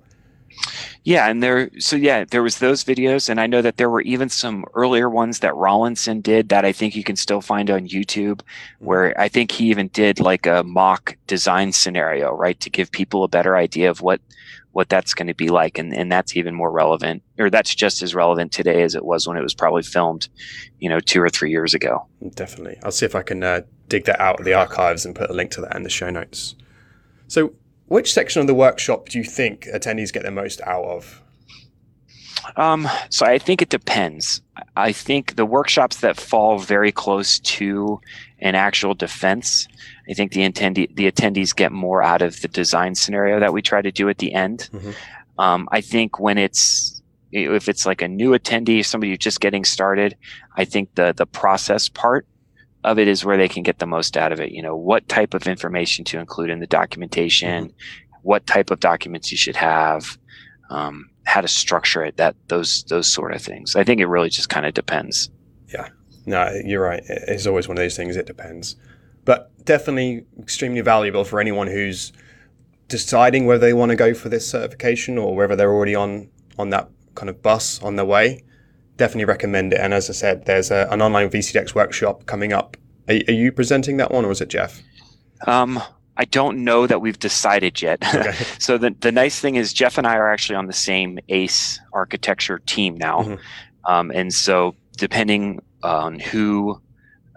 Yeah, 1.03 1.27
and 1.27 1.41
there 1.41 1.69
so 1.79 1.95
yeah, 1.95 2.25
there 2.25 2.43
was 2.43 2.57
those 2.59 2.83
videos 2.83 3.29
and 3.29 3.39
I 3.39 3.47
know 3.47 3.61
that 3.61 3.77
there 3.77 3.89
were 3.89 4.01
even 4.01 4.29
some 4.29 4.65
earlier 4.73 5.09
ones 5.09 5.39
that 5.39 5.55
Rawlinson 5.55 6.21
did 6.21 6.49
that 6.49 6.65
I 6.65 6.71
think 6.71 6.95
you 6.95 7.03
can 7.03 7.15
still 7.15 7.41
find 7.41 7.69
on 7.69 7.87
YouTube 7.87 8.41
mm-hmm. 8.41 8.85
where 8.85 9.19
I 9.19 9.29
think 9.29 9.51
he 9.51 9.69
even 9.69 9.87
did 9.89 10.19
like 10.19 10.45
a 10.45 10.63
mock 10.63 11.15
design 11.27 11.71
scenario, 11.71 12.31
right, 12.31 12.59
to 12.59 12.69
give 12.69 12.91
people 12.91 13.23
a 13.23 13.29
better 13.29 13.55
idea 13.55 13.89
of 13.89 14.01
what 14.01 14.21
what 14.71 14.89
that's 14.89 15.13
going 15.13 15.27
to 15.27 15.33
be 15.33 15.49
like 15.49 15.79
and 15.79 15.93
and 15.93 16.11
that's 16.11 16.35
even 16.35 16.53
more 16.53 16.71
relevant 16.71 17.23
or 17.39 17.49
that's 17.49 17.73
just 17.73 18.01
as 18.01 18.13
relevant 18.13 18.51
today 18.51 18.83
as 18.83 18.93
it 18.93 19.03
was 19.03 19.27
when 19.27 19.37
it 19.37 19.41
was 19.41 19.55
probably 19.55 19.83
filmed, 19.83 20.29
you 20.79 20.89
know, 20.89 20.99
2 20.99 21.21
or 21.21 21.29
3 21.29 21.49
years 21.49 21.73
ago. 21.73 22.05
Definitely. 22.35 22.77
I'll 22.83 22.91
see 22.91 23.05
if 23.05 23.15
I 23.15 23.23
can 23.23 23.43
uh, 23.43 23.61
dig 23.87 24.05
that 24.05 24.19
out 24.19 24.39
of 24.39 24.45
the 24.45 24.53
archives 24.53 25.05
and 25.05 25.15
put 25.15 25.29
a 25.29 25.33
link 25.33 25.51
to 25.51 25.61
that 25.61 25.75
in 25.75 25.83
the 25.83 25.89
show 25.89 26.09
notes. 26.09 26.55
So 27.27 27.53
which 27.87 28.13
section 28.13 28.41
of 28.41 28.47
the 28.47 28.53
workshop 28.53 29.09
do 29.09 29.17
you 29.17 29.23
think 29.23 29.65
attendees 29.65 30.13
get 30.13 30.23
the 30.23 30.31
most 30.31 30.61
out 30.61 30.85
of? 30.85 31.21
Um, 32.55 32.87
so 33.09 33.25
I 33.25 33.39
think 33.39 33.61
it 33.61 33.69
depends. 33.69 34.41
I 34.75 34.91
think 34.91 35.35
the 35.35 35.45
workshops 35.45 35.97
that 35.97 36.17
fall 36.17 36.59
very 36.59 36.91
close 36.91 37.39
to 37.39 37.99
an 38.39 38.55
actual 38.55 38.93
defense, 38.93 39.67
I 40.09 40.13
think 40.13 40.31
the 40.31 40.47
attendee 40.47 40.93
the 40.95 41.11
attendees 41.11 41.55
get 41.55 41.71
more 41.71 42.01
out 42.03 42.21
of 42.21 42.39
the 42.41 42.47
design 42.47 42.95
scenario 42.95 43.39
that 43.39 43.53
we 43.53 43.61
try 43.61 43.81
to 43.81 43.91
do 43.91 44.07
at 44.09 44.19
the 44.19 44.33
end. 44.33 44.69
Mm-hmm. 44.71 44.91
Um, 45.39 45.67
I 45.71 45.81
think 45.81 46.19
when 46.19 46.37
it's 46.37 47.01
if 47.31 47.67
it's 47.67 47.85
like 47.85 48.01
a 48.01 48.07
new 48.07 48.31
attendee, 48.31 48.85
somebody 48.85 49.11
who's 49.11 49.19
just 49.19 49.41
getting 49.41 49.65
started, 49.65 50.15
I 50.55 50.65
think 50.65 50.95
the 50.95 51.13
the 51.15 51.25
process 51.25 51.89
part 51.89 52.25
of 52.91 52.99
it 52.99 53.07
is 53.07 53.25
where 53.25 53.37
they 53.37 53.47
can 53.47 53.63
get 53.63 53.79
the 53.79 53.85
most 53.85 54.17
out 54.17 54.31
of 54.31 54.39
it. 54.39 54.51
You 54.51 54.61
know, 54.61 54.75
what 54.75 55.07
type 55.07 55.33
of 55.33 55.47
information 55.47 56.05
to 56.05 56.19
include 56.19 56.49
in 56.49 56.59
the 56.59 56.67
documentation, 56.67 57.67
mm-hmm. 57.67 58.17
what 58.23 58.45
type 58.47 58.71
of 58.71 58.79
documents 58.79 59.31
you 59.31 59.37
should 59.37 59.55
have, 59.55 60.17
um, 60.69 61.09
how 61.25 61.41
to 61.41 61.47
structure 61.47 62.03
it, 62.03 62.17
that 62.17 62.35
those 62.47 62.83
those 62.85 63.07
sort 63.07 63.33
of 63.33 63.41
things. 63.41 63.75
I 63.75 63.83
think 63.83 64.01
it 64.01 64.07
really 64.07 64.29
just 64.29 64.49
kind 64.49 64.65
of 64.65 64.73
depends. 64.73 65.29
Yeah, 65.73 65.89
no, 66.25 66.51
you're 66.63 66.83
right. 66.83 67.03
It's 67.07 67.45
always 67.45 67.67
one 67.67 67.77
of 67.77 67.83
those 67.83 67.97
things. 67.97 68.15
It 68.15 68.25
depends, 68.25 68.75
but 69.25 69.51
definitely 69.65 70.25
extremely 70.39 70.81
valuable 70.81 71.23
for 71.23 71.39
anyone 71.39 71.67
who's 71.67 72.13
deciding 72.87 73.45
whether 73.45 73.59
they 73.59 73.73
want 73.73 73.89
to 73.89 73.95
go 73.97 74.13
for 74.13 74.29
this 74.29 74.49
certification 74.49 75.17
or 75.17 75.35
whether 75.35 75.55
they're 75.55 75.73
already 75.73 75.95
on 75.95 76.29
on 76.57 76.69
that 76.69 76.89
kind 77.15 77.29
of 77.29 77.41
bus 77.41 77.81
on 77.81 77.95
their 77.95 78.05
way 78.05 78.43
definitely 78.97 79.25
recommend 79.25 79.73
it. 79.73 79.79
And 79.79 79.93
as 79.93 80.09
I 80.09 80.13
said, 80.13 80.45
there's 80.45 80.71
a, 80.71 80.87
an 80.91 81.01
online 81.01 81.29
VCDX 81.29 81.73
workshop 81.75 82.25
coming 82.25 82.53
up. 82.53 82.75
Are, 83.07 83.15
are, 83.27 83.33
you 83.33 83.51
presenting 83.51 83.97
that 83.97 84.11
one, 84.11 84.25
or 84.25 84.31
is 84.31 84.41
it 84.41 84.49
Jeff? 84.49 84.81
Um, 85.45 85.81
I 86.17 86.25
don't 86.25 86.63
know 86.63 86.87
that 86.87 86.99
we've 86.99 87.19
decided 87.19 87.81
yet. 87.81 88.03
Okay. 88.15 88.33
so 88.59 88.77
the 88.77 88.95
the 88.99 89.11
nice 89.11 89.39
thing 89.39 89.55
is 89.55 89.71
Jeff 89.71 89.97
and 89.97 90.07
I 90.07 90.15
are 90.15 90.29
actually 90.29 90.55
on 90.55 90.65
the 90.65 90.73
same 90.73 91.19
ACE 91.29 91.79
architecture 91.93 92.59
team 92.65 92.97
now, 92.97 93.21
mm-hmm. 93.21 93.91
um, 93.91 94.11
and 94.11 94.33
so 94.33 94.75
depending 94.97 95.61
on 95.83 96.19
who 96.19 96.81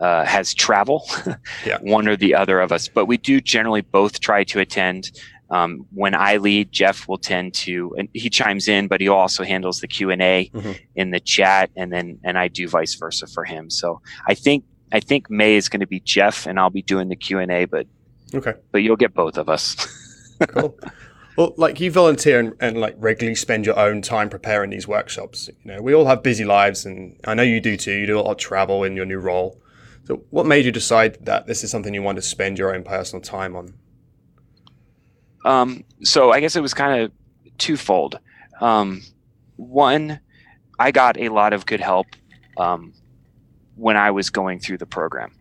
uh, 0.01 0.25
has 0.25 0.55
travel, 0.55 1.07
yeah. 1.67 1.79
one 1.83 2.09
or 2.09 2.17
the 2.17 2.35
other 2.35 2.61
of 2.61 2.73
us. 2.73 2.89
But 2.89 3.05
we 3.05 3.19
do 3.19 3.41
generally 3.41 3.83
both 3.83 4.21
try 4.21 4.45
to 4.45 4.61
attend. 4.61 5.13
Um, 5.51 5.87
when 5.93 6.15
I 6.15 6.37
lead, 6.37 6.71
Jeff 6.71 7.09
will 7.09 7.19
tend 7.19 7.55
to, 7.55 7.95
and 7.99 8.09
he 8.13 8.31
chimes 8.31 8.69
in, 8.69 8.87
but 8.87 9.01
he 9.01 9.09
also 9.09 9.43
handles 9.43 9.81
the 9.81 9.89
Q 9.89 10.11
and 10.11 10.23
A 10.23 10.51
mm-hmm. 10.55 10.73
in 10.95 11.11
the 11.11 11.21
chat, 11.21 11.71
and 11.77 11.93
then 11.93 12.21
and 12.23 12.39
I 12.39 12.49
do 12.49 12.69
vice 12.69 12.95
versa 12.95 13.27
for 13.27 13.45
him. 13.45 13.69
So 13.69 14.01
I 14.27 14.35
think 14.35 14.65
I 14.93 15.01
think 15.01 15.29
May 15.29 15.57
is 15.57 15.69
going 15.69 15.81
to 15.81 15.87
be 15.87 16.01
Jeff, 16.01 16.47
and 16.47 16.59
I'll 16.59 16.71
be 16.71 16.83
doing 16.83 17.09
the 17.09 17.17
Q 17.17 17.41
and 17.41 17.51
A, 17.51 17.65
but 17.65 17.87
okay, 18.33 18.55
but 18.71 18.79
you'll 18.79 18.97
get 18.97 19.13
both 19.13 19.39
of 19.39 19.49
us. 19.49 19.75
cool. 20.49 20.79
Well, 21.37 21.55
like 21.57 21.81
you 21.81 21.91
volunteer 21.91 22.39
and, 22.39 22.55
and, 22.61 22.81
like 22.81 22.97
regularly 22.99 23.35
spend 23.35 23.65
your 23.65 23.79
own 23.79 24.03
time 24.03 24.29
preparing 24.29 24.71
these 24.71 24.87
workshops. 24.87 25.49
You 25.65 25.73
know, 25.73 25.83
we 25.83 25.95
all 25.95 26.07
have 26.07 26.23
busy 26.23 26.45
lives, 26.45 26.85
and 26.85 27.19
I 27.27 27.35
know 27.35 27.43
you 27.43 27.61
do 27.61 27.77
too. 27.77 27.93
You 27.93 28.07
do 28.07 28.19
a 28.19 28.21
lot 28.21 28.33
of 28.33 28.37
travel 28.37 28.85
in 28.85 28.95
your 28.95 29.07
new 29.07 29.19
role. 29.19 29.61
So, 30.05 30.25
what 30.31 30.45
made 30.45 30.65
you 30.65 30.73
decide 30.73 31.25
that 31.25 31.47
this 31.47 31.65
is 31.65 31.71
something 31.71 31.95
you 31.95 32.03
want 32.03 32.17
to 32.17 32.23
spend 32.23 32.59
your 32.59 32.75
own 32.75 32.83
personal 32.85 33.23
time 33.23 33.57
on? 33.57 33.75
Um, 35.45 35.85
so 36.03 36.33
I 36.33 36.41
guess 36.41 36.57
it 36.57 36.61
was 36.61 36.75
kind 36.75 37.03
of 37.03 37.13
twofold. 37.59 38.19
Um, 38.61 39.03
one, 39.57 40.21
I 40.79 40.91
got 40.91 41.19
a 41.19 41.29
lot 41.29 41.53
of 41.53 41.67
good 41.67 41.81
help 41.81 42.07
um, 42.57 42.93
when 43.77 43.97
I 43.97 44.11
was 44.11 44.31
going 44.31 44.61
through 44.61 44.79
the 44.79 44.87
program. 44.87 45.33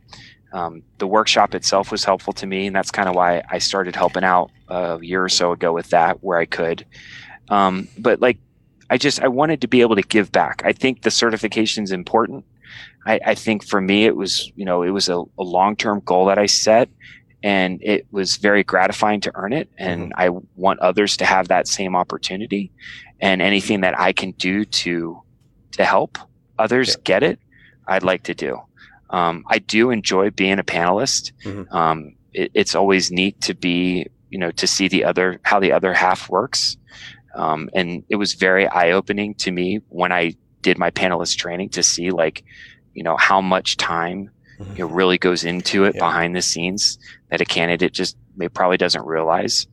Um, 0.51 0.84
the 0.98 1.08
workshop 1.08 1.53
itself 1.53 1.91
was 1.91 2.03
helpful 2.03 2.34
to 2.34 2.48
me, 2.48 2.68
and 2.68 2.75
that's 2.75 2.91
kind 2.91 3.08
of 3.08 3.15
why 3.15 3.44
I 3.50 3.60
started 3.60 3.96
helping 3.96 4.24
out 4.24 4.51
a 4.68 5.00
year 5.01 5.24
or 5.24 5.29
so 5.29 5.51
ago 5.51 5.74
with 5.74 5.89
that, 5.91 6.24
where 6.24 6.39
I 6.39 6.46
could. 6.46 6.86
Um, 7.50 7.88
but 7.98 8.20
like, 8.20 8.39
I 8.89 8.98
just 8.98 9.22
I 9.22 9.27
wanted 9.27 9.62
to 9.62 9.68
be 9.68 9.82
able 9.82 9.96
to 9.96 10.01
give 10.01 10.32
back. 10.32 10.63
I 10.65 10.74
think 10.74 11.03
the 11.03 11.12
certification 11.12 11.84
is 11.84 11.91
important. 11.91 12.46
I, 13.06 13.20
I, 13.25 13.36
think 13.36 13.65
for 13.65 13.79
me, 13.79 14.06
it 14.06 14.15
was 14.15 14.51
you 14.56 14.65
know 14.65 14.82
it 14.82 14.89
was 14.89 15.10
a, 15.10 15.24
a 15.38 15.44
long 15.44 15.75
term 15.75 16.01
goal 16.03 16.25
that 16.25 16.39
I 16.39 16.48
set, 16.48 16.89
and 17.43 17.81
it 17.81 18.05
was 18.12 18.38
very 18.38 18.63
gratifying 18.63 19.22
to 19.22 19.31
earn 19.36 19.53
it 19.53 19.69
and 19.77 20.12
mm-hmm. 20.12 20.19
i 20.19 20.29
want 20.55 20.79
others 20.79 21.17
to 21.17 21.25
have 21.25 21.48
that 21.48 21.67
same 21.67 21.96
opportunity 21.96 22.72
and 23.19 23.41
anything 23.41 23.81
that 23.81 23.98
i 24.00 24.12
can 24.12 24.31
do 24.31 24.65
to 24.65 25.22
to 25.72 25.86
help 25.86 26.17
others 26.58 26.89
yeah. 26.89 27.01
get 27.03 27.24
it 27.24 27.39
i'd 27.88 28.03
like 28.03 28.24
to 28.24 28.34
do 28.34 28.60
um, 29.12 29.43
i 29.48 29.60
do 29.60 29.89
enjoy 29.89 30.29
being 30.29 30.60
a 30.60 30.63
panelist 30.63 31.31
mm-hmm. 31.43 31.74
um, 31.75 32.15
it, 32.34 32.51
it's 32.53 32.75
always 32.75 33.12
neat 33.12 33.39
to 33.41 33.53
be 33.53 34.05
you 34.29 34.38
know 34.38 34.51
to 34.51 34.67
see 34.67 34.88
the 34.88 35.03
other 35.03 35.39
how 35.43 35.60
the 35.60 35.72
other 35.72 35.93
half 35.93 36.29
works 36.29 36.77
um, 37.36 37.69
and 37.74 38.03
it 38.10 38.15
was 38.15 38.34
very 38.34 38.67
eye-opening 38.67 39.34
to 39.36 39.51
me 39.51 39.79
when 39.89 40.12
i 40.12 40.34
did 40.62 40.77
my 40.77 40.91
panelist 40.91 41.38
training 41.38 41.69
to 41.69 41.81
see 41.81 42.12
like 42.12 42.43
you 42.93 43.03
know 43.03 43.15
how 43.17 43.39
much 43.39 43.77
time 43.77 44.29
mm-hmm. 44.60 44.78
it 44.78 44.86
really 44.86 45.18
goes 45.18 45.44
into 45.44 45.86
it 45.86 45.96
yeah. 45.96 46.01
behind 46.01 46.36
the 46.36 46.42
scenes 46.42 47.00
that 47.30 47.42
a 47.42 47.46
candidate 47.46 47.94
just 47.94 48.18
may, 48.36 48.50
probably 48.50 48.78
doesn't 48.78 49.06
realize. 49.06 49.68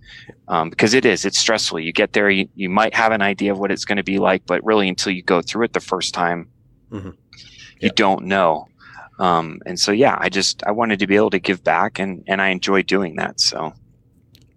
Um, 0.49 0.71
because 0.71 0.95
it 0.95 1.05
is 1.05 1.25
it's 1.25 1.39
stressful. 1.39 1.81
You 1.81 1.93
get 1.93 2.13
there 2.13 2.31
you, 2.31 2.49
you 2.55 2.69
might 2.69 2.95
have 2.95 3.13
an 3.13 3.23
idea 3.23 3.53
of 3.53 3.59
what 3.59 3.73
it's 3.73 3.85
going 3.85 3.97
to 3.97 4.05
be 4.05 4.19
like 4.19 4.45
but 4.47 4.65
really 4.65 4.89
until 4.89 5.13
you 5.13 5.23
go 5.23 5.41
through 5.43 5.65
it 5.65 5.73
the 5.73 5.81
first 5.81 6.15
time 6.15 6.49
mm-hmm. 6.91 7.11
you 7.81 7.91
don't 7.91 8.25
know. 8.25 8.69
Um, 9.19 9.61
and 9.65 9.81
so 9.81 9.93
yeah 9.93 10.19
i 10.21 10.29
just 10.29 10.63
i 10.67 10.71
wanted 10.71 10.99
to 10.99 11.07
be 11.07 11.17
able 11.17 11.31
to 11.31 11.39
give 11.39 11.65
back 11.65 11.99
and 11.99 12.23
and 12.27 12.43
i 12.43 12.49
enjoy 12.49 12.83
doing 12.83 13.17
that 13.17 13.41
so. 13.41 13.73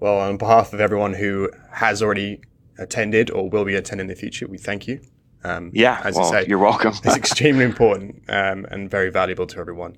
Well 0.02 0.20
on 0.20 0.38
behalf 0.38 0.74
of 0.74 0.82
everyone 0.82 1.14
who 1.14 1.50
has 1.72 2.02
already 2.02 2.42
attended 2.78 3.32
or 3.32 3.50
will 3.50 3.64
be 3.64 3.76
attending 3.76 4.06
in 4.06 4.08
the 4.10 4.16
future 4.16 4.48
we 4.48 4.58
thank 4.58 4.86
you. 4.86 5.00
Um, 5.46 5.72
yeah 5.74 6.02
as 6.04 6.16
well, 6.16 6.26
you 6.26 6.32
say 6.32 6.46
you're 6.50 6.60
welcome. 6.60 6.94
it's 7.06 7.16
extremely 7.24 7.64
important 7.64 8.22
um, 8.28 8.66
and 8.70 8.92
very 8.92 9.10
valuable 9.10 9.48
to 9.48 9.60
everyone 9.60 9.96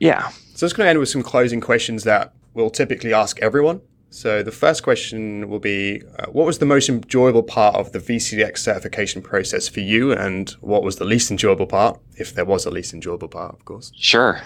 yeah. 0.00 0.30
So 0.54 0.66
it's 0.66 0.72
going 0.72 0.86
to 0.86 0.90
end 0.90 0.98
with 0.98 1.08
some 1.08 1.22
closing 1.22 1.60
questions 1.60 2.04
that 2.04 2.34
we'll 2.54 2.70
typically 2.70 3.14
ask 3.14 3.38
everyone. 3.40 3.80
So 4.10 4.42
the 4.42 4.50
first 4.50 4.82
question 4.82 5.48
will 5.48 5.60
be 5.60 6.02
uh, 6.18 6.26
What 6.26 6.44
was 6.44 6.58
the 6.58 6.66
most 6.66 6.88
enjoyable 6.88 7.44
part 7.44 7.76
of 7.76 7.92
the 7.92 8.00
VCDX 8.00 8.58
certification 8.58 9.22
process 9.22 9.68
for 9.68 9.80
you, 9.80 10.12
and 10.12 10.50
what 10.60 10.82
was 10.82 10.96
the 10.96 11.04
least 11.04 11.30
enjoyable 11.30 11.66
part, 11.66 12.00
if 12.16 12.34
there 12.34 12.44
was 12.44 12.66
a 12.66 12.70
least 12.70 12.92
enjoyable 12.92 13.28
part, 13.28 13.54
of 13.54 13.64
course? 13.64 13.92
Sure. 13.94 14.40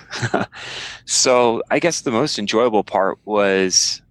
so 1.06 1.62
I 1.70 1.78
guess 1.78 2.02
the 2.02 2.11
most 2.11 2.38
enjoyable 2.38 2.84
part 2.84 3.18
was 3.25 4.02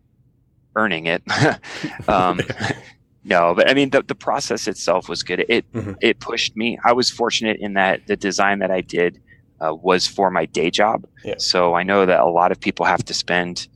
earning 0.76 1.06
it. 1.06 1.22
um, 2.08 2.42
no, 3.24 3.54
but 3.54 3.70
I 3.70 3.76
mean 3.76 3.92
the, 3.92 4.02
the 4.02 4.16
process 4.16 4.68
itself 4.68 5.08
was 5.08 5.22
good. 5.22 5.46
It 5.48 5.72
mm-hmm. 5.72 5.94
it 6.02 6.20
pushed 6.20 6.58
me. 6.58 6.80
I 6.84 6.94
was 6.94 7.12
fortunate 7.12 7.58
in 7.60 7.74
that 7.74 8.08
the 8.08 8.16
design 8.16 8.58
that 8.60 8.72
I 8.72 8.82
did 8.82 9.22
uh, 9.60 9.74
was 9.74 10.08
for 10.08 10.30
my 10.30 10.46
day 10.46 10.70
job. 10.70 11.06
Yeah. 11.24 11.36
So 11.38 11.74
I 11.74 11.84
know 11.84 12.06
that 12.06 12.20
a 12.20 12.30
lot 12.30 12.52
of 12.52 12.60
people 12.60 12.86
have 12.86 13.04
to 13.06 13.14
spend, 13.14 13.68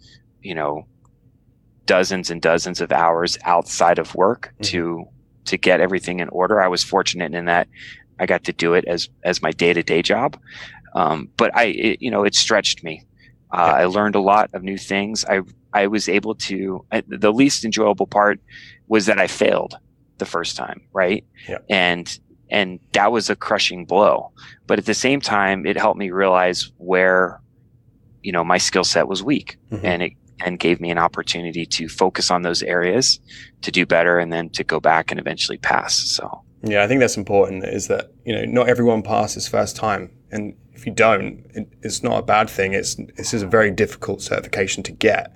you 0.41 0.55
know, 0.55 0.87
dozens 1.85 2.29
and 2.29 2.41
dozens 2.41 2.81
of 2.81 2.91
hours 2.91 3.37
outside 3.43 3.99
of 3.99 4.13
work 4.15 4.53
mm-hmm. 4.53 4.63
to 4.63 5.07
to 5.45 5.57
get 5.57 5.79
everything 5.79 6.19
in 6.19 6.29
order. 6.29 6.61
I 6.61 6.67
was 6.67 6.83
fortunate 6.83 7.33
in 7.33 7.45
that 7.45 7.67
I 8.19 8.25
got 8.25 8.43
to 8.45 8.53
do 8.53 8.73
it 8.73 8.85
as 8.85 9.09
as 9.23 9.41
my 9.41 9.51
day 9.51 9.73
to 9.73 9.83
day 9.83 10.01
job. 10.01 10.39
Um, 10.95 11.29
but 11.37 11.55
I, 11.55 11.65
it, 11.65 12.01
you 12.01 12.11
know, 12.11 12.23
it 12.23 12.35
stretched 12.35 12.83
me. 12.83 13.05
Uh. 13.51 13.57
I 13.57 13.85
learned 13.85 14.15
a 14.15 14.19
lot 14.21 14.49
of 14.53 14.63
new 14.63 14.77
things. 14.77 15.25
I 15.25 15.41
I 15.73 15.87
was 15.87 16.09
able 16.09 16.35
to. 16.35 16.85
I, 16.91 17.03
the 17.07 17.31
least 17.31 17.65
enjoyable 17.65 18.07
part 18.07 18.39
was 18.87 19.05
that 19.05 19.19
I 19.19 19.27
failed 19.27 19.77
the 20.17 20.25
first 20.25 20.55
time, 20.55 20.81
right? 20.93 21.23
Yeah. 21.47 21.59
And 21.69 22.19
and 22.49 22.79
that 22.93 23.11
was 23.11 23.29
a 23.29 23.35
crushing 23.35 23.85
blow. 23.85 24.31
But 24.67 24.79
at 24.79 24.85
the 24.85 24.93
same 24.93 25.21
time, 25.21 25.65
it 25.65 25.77
helped 25.77 25.99
me 25.99 26.11
realize 26.11 26.71
where, 26.77 27.41
you 28.23 28.31
know, 28.31 28.43
my 28.43 28.57
skill 28.57 28.83
set 28.83 29.07
was 29.07 29.23
weak, 29.23 29.57
mm-hmm. 29.71 29.85
and 29.85 30.03
it 30.03 30.13
and 30.39 30.59
gave 30.59 30.79
me 30.79 30.91
an 30.91 30.99
opportunity 30.99 31.65
to 31.65 31.89
focus 31.89 32.29
on 32.29 32.43
those 32.43 32.61
areas 32.61 33.19
to 33.63 33.71
do 33.71 33.85
better 33.85 34.19
and 34.19 34.31
then 34.31 34.49
to 34.51 34.63
go 34.63 34.79
back 34.79 35.09
and 35.09 35.19
eventually 35.19 35.57
pass. 35.57 35.95
So 35.95 36.43
yeah, 36.63 36.83
I 36.83 36.87
think 36.87 36.99
that's 36.99 37.17
important. 37.17 37.63
Is 37.63 37.87
that 37.87 38.11
you 38.25 38.33
know 38.33 38.45
not 38.45 38.69
everyone 38.69 39.01
passes 39.03 39.47
first 39.47 39.75
time, 39.75 40.11
and 40.31 40.55
if 40.73 40.85
you 40.85 40.91
don't, 40.91 41.45
it, 41.53 41.67
it's 41.81 42.03
not 42.03 42.19
a 42.19 42.23
bad 42.23 42.49
thing. 42.49 42.73
It's 42.73 42.95
this 43.15 43.33
is 43.33 43.41
a 43.41 43.47
very 43.47 43.71
difficult 43.71 44.21
certification 44.21 44.83
to 44.83 44.91
get. 44.91 45.33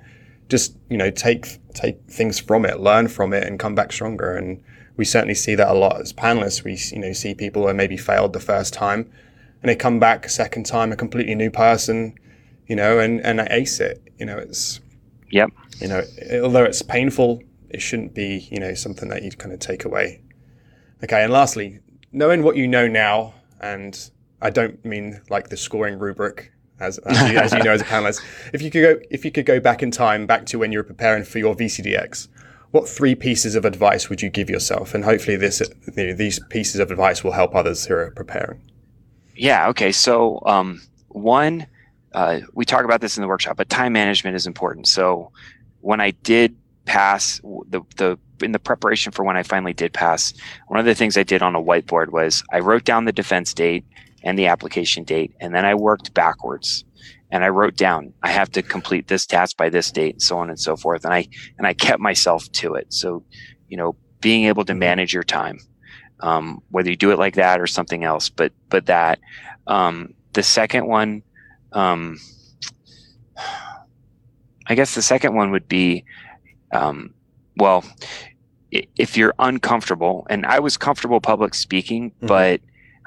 Just 0.50 0.78
you 0.90 0.98
know 0.98 1.12
take 1.12 1.60
take 1.74 2.00
things 2.10 2.40
from 2.40 2.66
it, 2.66 2.80
learn 2.80 3.08
from 3.08 3.34
it, 3.34 3.46
and 3.46 3.60
come 3.60 3.76
back 3.76 3.92
stronger. 3.92 4.36
And 4.36 4.64
we 4.98 5.06
certainly 5.06 5.36
see 5.36 5.56
that 5.56 5.70
a 5.70 5.74
lot 5.74 6.00
as 6.02 6.14
panelists. 6.14 6.64
We 6.64 6.78
you 6.96 7.02
know 7.02 7.14
see 7.14 7.34
people 7.34 7.68
who 7.68 7.74
maybe 7.74 7.98
failed 7.98 8.34
the 8.34 8.40
first 8.40 8.74
time, 8.74 9.12
and 9.62 9.70
they 9.70 9.76
come 9.76 10.00
back 10.00 10.26
a 10.26 10.30
second 10.30 10.66
time 10.66 10.92
a 10.92 10.96
completely 10.96 11.36
new 11.36 11.52
person, 11.52 12.16
you 12.68 12.76
know, 12.76 13.00
and 13.00 13.20
and 13.22 13.40
ace 13.50 13.80
it. 13.80 14.02
You 14.18 14.26
know, 14.26 14.38
it's 14.38 14.82
Yep. 15.32 15.52
You 15.80 15.88
know, 15.88 16.04
although 16.44 16.64
it's 16.64 16.82
painful, 16.82 17.42
it 17.70 17.82
shouldn't 17.82 18.14
be, 18.14 18.48
you 18.52 18.60
know, 18.60 18.74
something 18.74 19.10
that 19.10 19.24
you'd 19.24 19.38
kind 19.38 19.54
of 19.54 19.60
take 19.60 19.86
away. 19.86 20.22
Okay, 21.04 21.24
and 21.24 21.34
lastly, 21.34 21.80
knowing 22.12 22.44
what 22.44 22.56
you 22.56 22.68
know 22.68 22.88
now, 22.88 23.34
and 23.60 24.12
I 24.42 24.50
don't 24.50 24.84
mean 24.86 25.22
like 25.30 25.50
the 25.50 25.58
scoring 25.58 25.98
rubric, 25.98 26.52
as, 26.80 26.98
as, 27.00 27.32
you, 27.32 27.38
as 27.38 27.54
you 27.54 27.64
know 27.64 27.72
as 27.72 27.82
a 27.82 27.86
panelist. 27.86 28.22
If 28.54 28.62
you 28.62 28.70
could 28.70 28.82
go, 28.82 29.00
if 29.10 29.26
you 29.26 29.32
could 29.32 29.46
go 29.46 29.60
back 29.60 29.82
in 29.82 29.90
time, 29.90 30.28
back 30.28 30.46
to 30.48 30.60
when 30.60 30.72
you 30.72 30.80
were 30.80 30.84
preparing 30.84 31.24
for 31.24 31.40
your 31.40 31.56
VCDX, 31.56 32.28
what 32.72 32.88
three 32.88 33.16
pieces 33.16 33.56
of 33.56 33.66
advice 33.66 34.10
would 34.10 34.22
you 34.22 34.30
give 34.30 34.50
yourself? 34.50 34.94
And 34.94 35.04
hopefully, 35.04 35.38
this 35.38 35.62
you 35.96 36.08
know, 36.08 36.14
these 36.14 36.40
pieces 36.50 36.80
of 36.80 36.92
advice 36.92 37.24
will 37.24 37.32
help 37.32 37.56
others 37.56 37.86
who 37.86 37.94
are 37.94 38.12
preparing. 38.12 38.62
Yeah. 39.36 39.68
Okay. 39.70 39.92
So 39.92 40.42
um, 40.46 40.82
one 41.10 41.68
uh, 42.14 42.42
we 42.54 42.66
talk 42.66 42.84
about 42.84 43.02
this 43.02 43.18
in 43.18 43.22
the 43.22 43.28
workshop, 43.28 43.58
but 43.58 43.70
time 43.70 43.94
management 43.94 44.36
is 44.36 44.46
important. 44.46 44.88
So 44.88 45.32
when 45.82 46.02
I 46.02 46.12
did 46.12 46.56
pass 46.86 47.40
the 47.70 47.82
the 47.98 48.18
in 48.42 48.52
the 48.52 48.60
preparation 48.60 49.12
for 49.12 49.24
when 49.24 49.38
I 49.38 49.44
finally 49.44 49.74
did 49.74 49.94
pass, 49.94 50.34
one 50.68 50.80
of 50.80 50.86
the 50.86 50.96
things 50.96 51.16
I 51.16 51.24
did 51.24 51.42
on 51.42 51.56
a 51.56 51.62
whiteboard 51.62 52.10
was 52.10 52.44
I 52.52 52.60
wrote 52.60 52.84
down 52.84 53.06
the 53.06 53.12
defense 53.12 53.54
date 53.54 53.86
and 54.24 54.38
the 54.38 54.48
application 54.48 55.04
date, 55.04 55.34
and 55.40 55.54
then 55.54 55.66
I 55.66 55.76
worked 55.76 56.14
backwards. 56.14 56.84
And 57.32 57.44
I 57.44 57.50
wrote 57.50 57.76
down 57.76 58.14
I 58.24 58.30
have 58.30 58.52
to 58.52 58.62
complete 58.62 59.08
this 59.08 59.26
task 59.26 59.58
by 59.58 59.70
this 59.70 59.92
date, 59.92 60.16
and 60.16 60.22
so 60.22 60.38
on 60.38 60.50
and 60.50 60.60
so 60.60 60.76
forth. 60.76 61.06
And 61.06 61.14
I 61.14 61.28
and 61.58 61.66
I 61.66 61.74
kept 61.74 62.00
myself 62.00 62.52
to 62.54 62.76
it. 62.76 62.94
So, 62.94 63.24
you 63.70 63.78
know, 63.78 63.96
being 64.20 64.46
able 64.46 64.66
to 64.66 64.76
manage 64.76 65.14
your 65.14 65.24
time, 65.24 65.60
um, 66.20 66.62
whether 66.70 66.90
you 66.90 66.98
do 66.98 67.12
it 67.12 67.20
like 67.20 67.36
that 67.36 67.60
or 67.60 67.68
something 67.68 68.04
else, 68.04 68.30
but 68.30 68.52
but 68.70 68.86
that. 68.88 69.20
Um, 69.68 70.14
the 70.34 70.44
second 70.44 70.88
one 70.88 71.24
um, 71.74 72.18
I 74.68 74.76
guess 74.76 74.96
the 74.96 75.02
second 75.02 75.36
one 75.36 75.52
would 75.52 75.68
be, 75.68 76.06
um, 76.72 77.14
well, 77.58 77.84
if 78.72 79.18
you're 79.18 79.34
uncomfortable, 79.40 80.26
and 80.30 80.46
I 80.46 80.60
was 80.60 80.78
comfortable 80.78 81.20
public 81.20 81.54
speaking, 81.54 82.12
mm-hmm. 82.12 82.28
but 82.28 82.62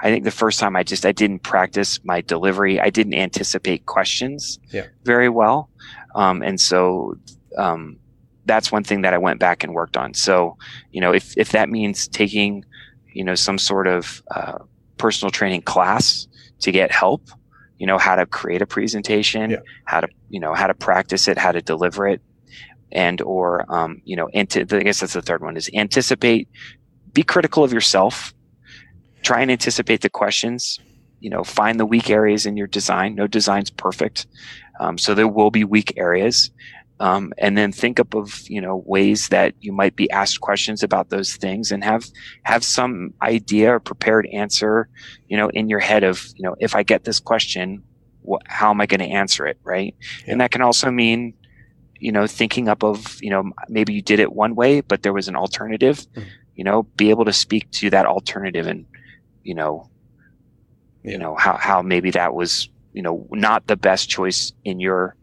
I 0.05 0.11
think 0.11 0.25
the 0.25 0.31
first 0.31 0.61
time 0.61 0.77
I 0.77 0.83
just 0.83 1.05
I 1.05 1.12
didn't 1.12 1.40
practice 1.40 1.99
my 2.05 2.21
delivery. 2.21 2.79
I 2.79 2.90
didn't 2.90 3.14
anticipate 3.14 3.87
questions 3.87 4.61
yeah. 4.71 4.87
very 5.05 5.29
well, 5.29 5.71
um, 6.14 6.43
and 6.43 6.61
so 6.61 7.17
um, 7.57 7.99
that's 8.45 8.71
one 8.71 8.85
thing 8.85 9.01
that 9.01 9.14
I 9.14 9.19
went 9.19 9.40
back 9.40 9.64
and 9.64 9.75
worked 9.75 9.97
on. 9.97 10.14
So 10.14 10.57
you 10.93 11.01
know, 11.01 11.12
if 11.12 11.37
if 11.37 11.51
that 11.53 11.71
means 11.71 12.07
taking 12.07 12.64
you 13.12 13.25
know 13.25 13.35
some 13.35 13.59
sort 13.59 13.87
of 13.87 14.23
uh, 14.31 14.59
personal 14.99 15.31
training 15.31 15.62
class 15.62 16.29
to 16.61 16.71
get 16.71 16.93
help, 16.93 17.31
you 17.79 17.87
know 17.87 17.99
how 17.99 18.14
to 18.14 18.27
create 18.27 18.62
a 18.62 18.67
presentation 18.67 19.51
yeah. 19.51 19.57
how 19.85 20.01
to 20.01 20.09
you 20.29 20.40
know 20.40 20.55
how 20.55 20.67
to 20.67 20.75
practice 20.75 21.29
it 21.29 21.38
how 21.38 21.53
to 21.53 21.61
deliver 21.61 22.07
it 22.07 22.21
and 22.93 23.21
or 23.23 23.64
um, 23.73 24.01
you 24.05 24.17
know 24.17 24.29
anti- 24.29 24.62
i 24.62 24.83
guess 24.83 25.01
that's 25.01 25.14
the 25.14 25.23
third 25.23 25.43
one 25.43 25.57
is 25.57 25.69
anticipate 25.75 26.49
be 27.12 27.23
critical 27.23 27.64
of 27.64 27.73
yourself 27.73 28.35
try 29.25 29.41
and 29.41 29.51
anticipate 29.51 30.03
the 30.03 30.11
questions 30.11 30.79
you 31.25 31.31
know 31.31 31.43
find 31.43 31.81
the 31.81 31.87
weak 31.87 32.11
areas 32.11 32.45
in 32.45 32.57
your 32.57 32.67
design. 32.67 33.15
No 33.15 33.27
design's 33.27 33.71
perfect. 33.71 34.27
Um, 34.79 34.99
so 34.99 35.15
there 35.15 35.27
will 35.27 35.51
be 35.51 35.65
weak 35.65 35.95
areas. 35.97 36.51
Um, 37.01 37.33
and 37.39 37.57
then 37.59 37.73
think 37.73 37.99
up 37.99 38.15
of 38.15 38.43
you 38.47 38.61
know 38.61 38.83
ways 38.87 39.29
that 39.31 39.55
you 39.61 39.73
might 39.73 39.97
be 39.97 40.09
asked 40.11 40.43
questions 40.43 40.83
about 40.83 41.09
those 41.09 41.35
things 41.37 41.73
and 41.73 41.83
have 41.83 42.05
have 42.45 42.63
some 42.63 43.15
idea 43.23 43.75
or 43.75 43.81
prepared 43.81 44.27
answer 44.33 44.89
you 45.29 45.37
know 45.37 45.49
in 45.49 45.69
your 45.69 45.81
head 45.81 46.05
of 46.05 46.25
you 46.37 46.45
know 46.45 46.55
if 46.61 46.77
i 46.77 46.85
get 46.85 47.03
this 47.03 47.19
question 47.19 47.83
what, 48.23 48.43
how 48.47 48.71
am 48.71 48.81
i 48.81 48.87
going 48.87 49.01
to 49.01 49.17
answer 49.23 49.45
it 49.45 49.59
right? 49.65 49.97
Yeah. 50.25 50.33
and 50.33 50.41
that 50.41 50.53
can 50.53 50.63
also 50.63 50.89
mean 50.89 51.35
you 51.99 52.13
know 52.13 52.29
thinking 52.29 52.69
up 52.69 52.85
of 52.85 53.21
you 53.21 53.31
know 53.31 53.51
maybe 53.69 53.93
you 53.93 54.01
did 54.01 54.21
it 54.21 54.33
one 54.33 54.55
way 54.55 54.81
but 54.81 55.03
there 55.03 55.13
was 55.13 55.27
an 55.27 55.35
alternative. 55.35 55.99
Mm-hmm. 55.99 56.29
you 56.55 56.63
know 56.63 56.85
be 56.97 57.11
able 57.11 57.25
to 57.25 57.33
speak 57.33 57.69
to 57.73 57.91
that 57.91 58.07
alternative 58.07 58.69
and 58.69 58.87
you 59.44 59.54
know 59.54 59.88
yeah. 61.04 61.12
you 61.12 61.18
know 61.18 61.37
how 61.37 61.57
how 61.57 61.83
maybe 61.83 62.11
that 62.11 62.35
was 62.35 62.68
you 62.92 63.02
know 63.02 63.26
not 63.30 63.66
the 63.66 63.76
best 63.76 64.09
choice 64.09 64.52
in 64.64 64.80
your 64.80 65.16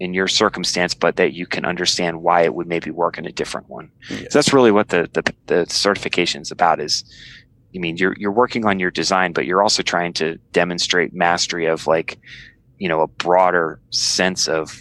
in 0.00 0.14
your 0.14 0.28
circumstance, 0.28 0.94
but 0.94 1.16
that 1.16 1.32
you 1.32 1.46
can 1.46 1.64
understand 1.64 2.22
why 2.22 2.42
it 2.42 2.54
would 2.54 2.66
maybe 2.66 2.90
work 2.90 3.18
in 3.18 3.26
a 3.26 3.32
different 3.32 3.68
one. 3.68 3.90
So 4.08 4.38
that's 4.38 4.52
really 4.52 4.70
what 4.70 4.88
the, 4.88 5.08
the, 5.12 5.34
the 5.46 5.66
certification 5.68 6.42
is 6.42 6.50
about 6.50 6.80
is, 6.80 7.04
I 7.74 7.78
mean, 7.78 7.96
you're, 7.96 8.14
you're 8.16 8.32
working 8.32 8.64
on 8.64 8.78
your 8.78 8.90
design, 8.90 9.32
but 9.32 9.44
you're 9.44 9.62
also 9.62 9.82
trying 9.82 10.12
to 10.14 10.38
demonstrate 10.52 11.12
mastery 11.12 11.66
of 11.66 11.86
like, 11.86 12.18
you 12.78 12.88
know, 12.88 13.00
a 13.00 13.08
broader 13.08 13.80
sense 13.90 14.46
of 14.46 14.78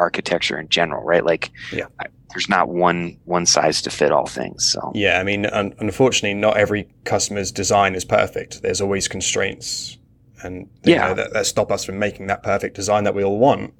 architecture 0.00 0.58
in 0.58 0.68
general, 0.68 1.04
right? 1.04 1.24
Like, 1.24 1.50
yeah. 1.72 1.86
there's 2.30 2.48
not 2.48 2.68
one 2.68 3.18
one 3.24 3.46
size 3.46 3.82
to 3.82 3.90
fit 3.90 4.12
all 4.12 4.26
things. 4.26 4.70
So 4.70 4.92
yeah, 4.94 5.20
I 5.20 5.24
mean, 5.24 5.46
un- 5.46 5.74
unfortunately, 5.78 6.34
not 6.34 6.56
every 6.56 6.88
customer's 7.04 7.52
design 7.52 7.94
is 7.94 8.04
perfect. 8.04 8.62
There's 8.62 8.80
always 8.80 9.08
constraints, 9.08 9.98
and 10.42 10.68
yeah. 10.84 11.08
Know, 11.08 11.14
that, 11.14 11.32
that 11.32 11.46
stop 11.46 11.70
us 11.70 11.84
from 11.84 11.98
making 11.98 12.26
that 12.28 12.42
perfect 12.42 12.76
design 12.76 13.04
that 13.04 13.14
we 13.14 13.24
all 13.24 13.38
want. 13.38 13.74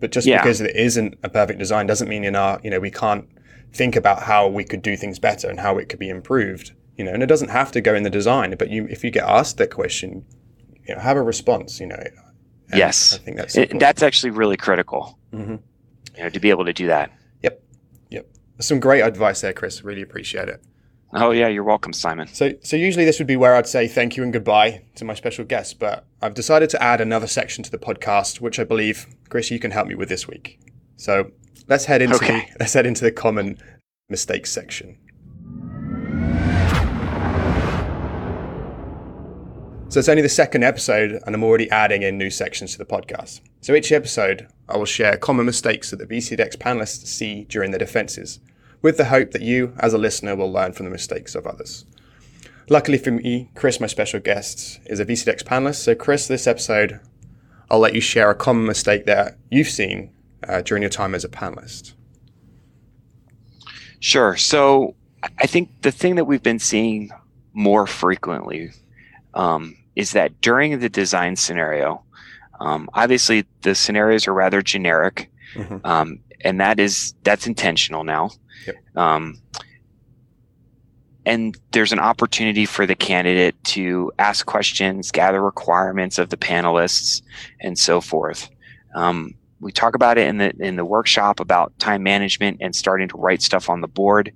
But 0.00 0.10
just 0.10 0.26
yeah. 0.26 0.42
because 0.42 0.60
it 0.60 0.74
isn't 0.74 1.18
a 1.22 1.28
perfect 1.28 1.58
design 1.58 1.86
doesn't 1.86 2.08
mean 2.08 2.24
in 2.24 2.34
our, 2.34 2.60
you 2.64 2.70
know, 2.70 2.80
we 2.80 2.90
can't 2.90 3.28
think 3.72 3.94
about 3.94 4.24
how 4.24 4.48
we 4.48 4.64
could 4.64 4.82
do 4.82 4.96
things 4.96 5.18
better 5.20 5.48
and 5.48 5.60
how 5.60 5.78
it 5.78 5.88
could 5.88 6.00
be 6.00 6.08
improved. 6.08 6.72
You 6.96 7.04
know, 7.04 7.12
and 7.12 7.22
it 7.22 7.26
doesn't 7.26 7.50
have 7.50 7.72
to 7.72 7.80
go 7.80 7.94
in 7.94 8.02
the 8.02 8.10
design, 8.10 8.54
but 8.58 8.68
you, 8.68 8.86
if 8.90 9.02
you 9.04 9.10
get 9.10 9.24
asked 9.24 9.58
that 9.58 9.70
question, 9.70 10.26
you 10.86 10.94
know, 10.94 11.00
have 11.00 11.16
a 11.16 11.22
response. 11.22 11.80
You 11.80 11.86
know. 11.86 12.02
yes, 12.74 13.14
I 13.14 13.18
think 13.18 13.36
that's 13.36 13.56
it, 13.56 13.78
that's 13.78 14.02
actually 14.02 14.30
really 14.30 14.56
critical. 14.56 15.18
Mm-hmm. 15.32 15.56
You 16.16 16.22
know, 16.22 16.28
to 16.28 16.40
be 16.40 16.50
able 16.50 16.64
to 16.64 16.72
do 16.72 16.86
that. 16.88 17.10
Yep, 17.42 17.62
yep. 18.10 18.26
Some 18.60 18.80
great 18.80 19.00
advice 19.00 19.40
there, 19.40 19.52
Chris. 19.52 19.82
Really 19.82 20.02
appreciate 20.02 20.48
it. 20.48 20.62
Oh 21.14 21.30
yeah, 21.30 21.48
you're 21.48 21.64
welcome, 21.64 21.92
Simon. 21.92 22.26
So 22.28 22.52
so 22.62 22.76
usually 22.76 23.04
this 23.04 23.18
would 23.18 23.26
be 23.26 23.36
where 23.36 23.54
I'd 23.54 23.66
say 23.66 23.86
thank 23.86 24.16
you 24.16 24.22
and 24.22 24.32
goodbye 24.32 24.82
to 24.94 25.04
my 25.04 25.14
special 25.14 25.44
guest, 25.44 25.78
but 25.78 26.06
I've 26.22 26.34
decided 26.34 26.70
to 26.70 26.82
add 26.82 27.00
another 27.00 27.26
section 27.26 27.62
to 27.64 27.70
the 27.70 27.78
podcast, 27.78 28.40
which 28.40 28.58
I 28.58 28.64
believe, 28.64 29.06
Chris, 29.28 29.50
you 29.50 29.58
can 29.58 29.70
help 29.70 29.88
me 29.88 29.94
with 29.94 30.08
this 30.08 30.26
week. 30.26 30.58
So 30.96 31.30
let's 31.68 31.84
head 31.84 32.00
into 32.00 32.16
okay. 32.16 32.48
the, 32.50 32.56
let's 32.60 32.72
head 32.72 32.86
into 32.86 33.04
the 33.04 33.12
common 33.12 33.58
mistakes 34.08 34.50
section. 34.50 34.96
So 39.92 39.98
it's 39.98 40.08
only 40.08 40.22
the 40.22 40.28
second 40.30 40.64
episode, 40.64 41.20
and 41.26 41.34
I'm 41.34 41.44
already 41.44 41.70
adding 41.70 42.00
in 42.00 42.16
new 42.16 42.30
sections 42.30 42.72
to 42.72 42.78
the 42.78 42.86
podcast. 42.86 43.42
So 43.60 43.74
each 43.74 43.92
episode, 43.92 44.48
I 44.66 44.78
will 44.78 44.86
share 44.86 45.18
common 45.18 45.44
mistakes 45.44 45.90
that 45.90 45.98
the 45.98 46.06
VCDX 46.06 46.56
panelists 46.56 47.08
see 47.08 47.44
during 47.44 47.72
their 47.72 47.78
defenses, 47.78 48.40
with 48.80 48.96
the 48.96 49.04
hope 49.04 49.32
that 49.32 49.42
you, 49.42 49.74
as 49.80 49.92
a 49.92 49.98
listener, 49.98 50.34
will 50.34 50.50
learn 50.50 50.72
from 50.72 50.86
the 50.86 50.90
mistakes 50.90 51.34
of 51.34 51.46
others. 51.46 51.84
Luckily 52.70 52.96
for 52.96 53.10
me, 53.10 53.50
Chris, 53.54 53.80
my 53.80 53.86
special 53.86 54.18
guest, 54.18 54.80
is 54.86 54.98
a 54.98 55.04
VCDX 55.04 55.42
panelist. 55.42 55.82
So, 55.82 55.94
Chris, 55.94 56.26
this 56.26 56.46
episode, 56.46 56.98
I'll 57.70 57.78
let 57.78 57.94
you 57.94 58.00
share 58.00 58.30
a 58.30 58.34
common 58.34 58.64
mistake 58.64 59.04
that 59.04 59.36
you've 59.50 59.68
seen 59.68 60.10
uh, 60.48 60.62
during 60.62 60.82
your 60.82 60.88
time 60.88 61.14
as 61.14 61.22
a 61.22 61.28
panelist. 61.28 61.92
Sure. 64.00 64.38
So, 64.38 64.94
I 65.22 65.46
think 65.46 65.82
the 65.82 65.92
thing 65.92 66.14
that 66.14 66.24
we've 66.24 66.42
been 66.42 66.60
seeing 66.60 67.10
more 67.52 67.86
frequently 67.86 68.70
um, 69.34 69.76
is 69.96 70.12
that 70.12 70.40
during 70.40 70.78
the 70.78 70.88
design 70.88 71.36
scenario, 71.36 72.02
um, 72.60 72.88
obviously 72.94 73.44
the 73.62 73.74
scenarios 73.74 74.28
are 74.28 74.34
rather 74.34 74.62
generic, 74.62 75.30
mm-hmm. 75.54 75.84
um, 75.84 76.20
and 76.42 76.60
that 76.60 76.78
is 76.78 77.14
that's 77.24 77.46
intentional 77.46 78.04
now. 78.04 78.30
Yep. 78.66 78.76
Um, 78.96 79.42
and 81.24 81.56
there's 81.70 81.92
an 81.92 82.00
opportunity 82.00 82.66
for 82.66 82.84
the 82.84 82.94
candidate 82.94 83.62
to 83.64 84.12
ask 84.18 84.44
questions, 84.46 85.10
gather 85.12 85.40
requirements 85.40 86.18
of 86.18 86.30
the 86.30 86.36
panelists, 86.36 87.22
and 87.60 87.78
so 87.78 88.00
forth. 88.00 88.48
Um, 88.94 89.34
we 89.60 89.70
talk 89.70 89.94
about 89.94 90.18
it 90.18 90.26
in 90.26 90.38
the 90.38 90.52
in 90.58 90.76
the 90.76 90.84
workshop 90.84 91.38
about 91.40 91.78
time 91.78 92.02
management 92.02 92.58
and 92.60 92.74
starting 92.74 93.08
to 93.08 93.16
write 93.16 93.42
stuff 93.42 93.70
on 93.70 93.80
the 93.80 93.88
board. 93.88 94.32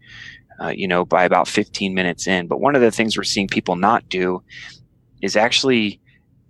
Uh, 0.59 0.69
you 0.69 0.89
know, 0.89 1.05
by 1.05 1.23
about 1.23 1.47
15 1.47 1.93
minutes 1.93 2.27
in. 2.27 2.47
But 2.47 2.63
one 2.63 2.75
of 2.75 2.81
the 2.81 2.91
things 2.91 3.15
we're 3.15 3.25
seeing 3.25 3.47
people 3.47 3.77
not 3.77 4.09
do 4.09 4.43
is 5.27 5.37
actually 5.37 6.01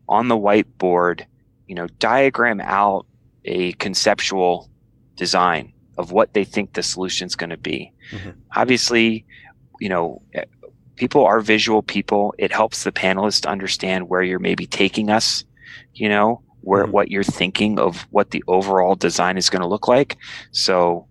on 0.08 0.28
the 0.28 0.36
whiteboard, 0.36 1.24
you 1.66 1.74
know, 1.74 1.88
diagram 1.98 2.60
out 2.60 3.06
a 3.44 3.72
conceptual 3.74 4.70
design 5.16 5.72
of 5.98 6.12
what 6.12 6.34
they 6.34 6.44
think 6.44 6.74
the 6.74 6.82
solution 6.82 7.26
is 7.26 7.34
going 7.34 7.50
to 7.50 7.56
be. 7.56 7.90
Mm-hmm. 8.12 8.30
Obviously, 8.54 9.24
you 9.80 9.88
know, 9.88 10.22
eh, 10.34 10.44
people 10.96 11.24
are 11.24 11.40
visual 11.40 11.82
people. 11.82 12.34
It 12.38 12.52
helps 12.52 12.84
the 12.84 12.92
panelists 12.92 13.48
understand 13.48 14.08
where 14.08 14.22
you're 14.22 14.38
maybe 14.38 14.66
taking 14.66 15.10
us, 15.10 15.44
you 15.94 16.08
know, 16.08 16.42
where 16.60 16.84
mm-hmm. 16.84 16.92
what 16.92 17.10
you're 17.10 17.24
thinking 17.24 17.78
of 17.78 18.02
what 18.10 18.30
the 18.30 18.44
overall 18.46 18.94
design 18.94 19.38
is 19.38 19.50
going 19.50 19.62
to 19.62 19.68
look 19.68 19.88
like. 19.88 20.18
So, 20.52 21.06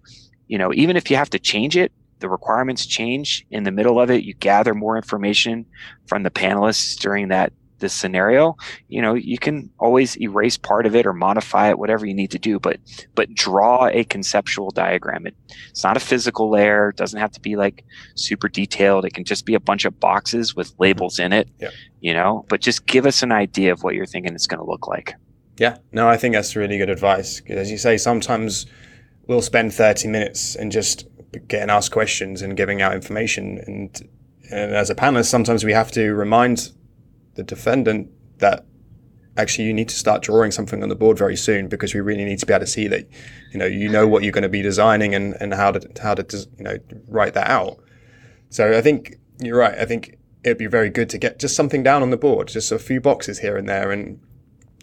you 0.48 0.58
know, 0.58 0.72
even 0.74 0.96
if 0.98 1.10
you 1.10 1.18
have 1.18 1.32
to 1.32 1.40
change 1.40 1.76
it, 1.76 1.92
the 2.20 2.30
requirements 2.30 2.86
change 2.86 3.46
in 3.52 3.64
the 3.64 3.72
middle 3.72 4.00
of 4.00 4.10
it. 4.10 4.24
You 4.24 4.34
gather 4.34 4.74
more 4.74 4.96
information 4.96 5.66
from 6.08 6.24
the 6.24 6.32
panelists 6.32 6.98
during 7.00 7.28
that 7.30 7.52
this 7.80 7.94
scenario, 7.94 8.56
you 8.88 9.02
know, 9.02 9.14
you 9.14 9.38
can 9.38 9.70
always 9.80 10.20
erase 10.20 10.58
part 10.58 10.86
of 10.86 10.96
it 10.96 11.06
or 11.06 11.14
modify 11.14 11.70
it, 11.70 11.78
whatever 11.78 12.06
you 12.06 12.14
need 12.14 12.32
to 12.32 12.40
do, 12.40 12.60
but 12.60 12.80
but 13.16 13.34
draw 13.34 13.88
a 13.88 14.04
conceptual 14.06 14.72
diagram. 14.72 15.28
It, 15.28 15.36
it's 15.70 15.84
not 15.84 15.98
a 15.98 16.00
physical 16.00 16.50
layer, 16.50 16.90
it 16.90 16.96
doesn't 16.96 17.20
have 17.20 17.32
to 17.32 17.40
be 17.40 17.56
like 17.56 17.84
super 18.16 18.48
detailed. 18.48 19.06
It 19.06 19.14
can 19.14 19.24
just 19.24 19.46
be 19.46 19.56
a 19.56 19.60
bunch 19.60 19.86
of 19.86 20.00
boxes 20.00 20.56
with 20.56 20.70
mm-hmm. 20.70 20.84
labels 20.84 21.20
in 21.20 21.34
it. 21.34 21.50
Yeah. 21.60 21.70
You 22.02 22.14
know, 22.14 22.46
but 22.50 22.62
just 22.62 22.86
give 22.86 23.06
us 23.06 23.24
an 23.24 23.32
idea 23.32 23.72
of 23.72 23.84
what 23.84 23.96
you're 23.96 24.06
thinking 24.06 24.34
it's 24.34 24.48
going 24.48 24.64
to 24.64 24.70
look 24.70 24.88
like. 24.88 25.16
Yeah. 25.58 25.78
No, 25.92 26.08
I 26.08 26.18
think 26.18 26.34
that's 26.34 26.56
really 26.56 26.78
good 26.78 26.90
advice. 26.90 27.42
As 27.48 27.72
you 27.72 27.78
say, 27.78 27.98
sometimes 27.98 28.66
we'll 29.28 29.42
spend 29.42 29.74
30 29.74 30.08
minutes 30.10 30.56
and 30.56 30.72
just 30.72 31.08
getting 31.40 31.70
asked 31.70 31.92
questions 31.92 32.42
and 32.42 32.56
giving 32.58 32.82
out 32.82 32.94
information. 32.94 33.60
And 33.66 34.10
and 34.52 34.76
as 34.76 34.90
a 34.90 34.96
panelist, 34.96 35.26
sometimes 35.26 35.64
we 35.64 35.74
have 35.74 35.92
to 35.92 36.14
remind 36.14 36.72
the 37.36 37.44
defendant 37.44 38.10
that 38.40 38.66
actually 39.38 39.66
you 39.66 39.74
need 39.74 39.90
to 39.90 39.96
start 39.96 40.22
drawing 40.22 40.52
something 40.52 40.82
on 40.82 40.90
the 40.90 40.96
board 40.96 41.18
very 41.18 41.36
soon 41.36 41.68
because 41.68 41.94
we 41.94 42.00
really 42.00 42.24
need 42.24 42.40
to 42.40 42.46
be 42.46 42.54
able 42.54 42.62
to 42.62 42.72
see 42.72 42.88
that 42.88 43.08
you 43.52 43.60
know 43.60 43.66
you 43.66 43.90
know 43.90 44.08
what 44.08 44.24
you're 44.24 44.32
going 44.32 44.44
to 44.44 44.50
be 44.50 44.62
designing 44.62 45.14
and, 45.14 45.36
and 45.42 45.54
how 45.54 45.72
to 45.72 46.02
how 46.02 46.14
to 46.14 46.48
you 46.58 46.64
know 46.64 46.78
write 47.08 47.34
that 47.34 47.50
out. 47.50 47.78
So 48.50 48.78
i 48.78 48.82
think 48.82 49.16
you're 49.40 49.58
right. 49.58 49.78
I 49.78 49.86
think 49.86 50.18
it'd 50.44 50.58
be 50.58 50.68
very 50.68 50.90
good 50.90 51.10
to 51.10 51.18
get 51.18 51.40
just 51.40 51.56
something 51.56 51.84
down 51.84 52.02
on 52.02 52.12
the 52.12 52.18
board 52.18 52.48
just 52.48 52.72
a 52.72 52.80
few 52.80 53.02
boxes 53.02 53.40
here 53.40 53.58
and 53.58 53.68
there 53.68 53.92
and 53.92 54.20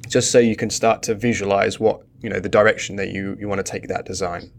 just 0.09 0.31
so 0.31 0.39
you 0.39 0.57
can 0.57 0.69
start 0.69 1.03
to 1.05 1.15
visualize 1.15 1.79
what 1.79 2.03
you 2.21 2.29
know 2.29 2.41
the 2.41 2.49
direction 2.49 2.97
that 2.97 3.09
you 3.09 3.37
you 3.39 3.49
want 3.49 3.65
to 3.65 3.71
take 3.71 3.89
that 3.89 4.05
design 4.05 4.51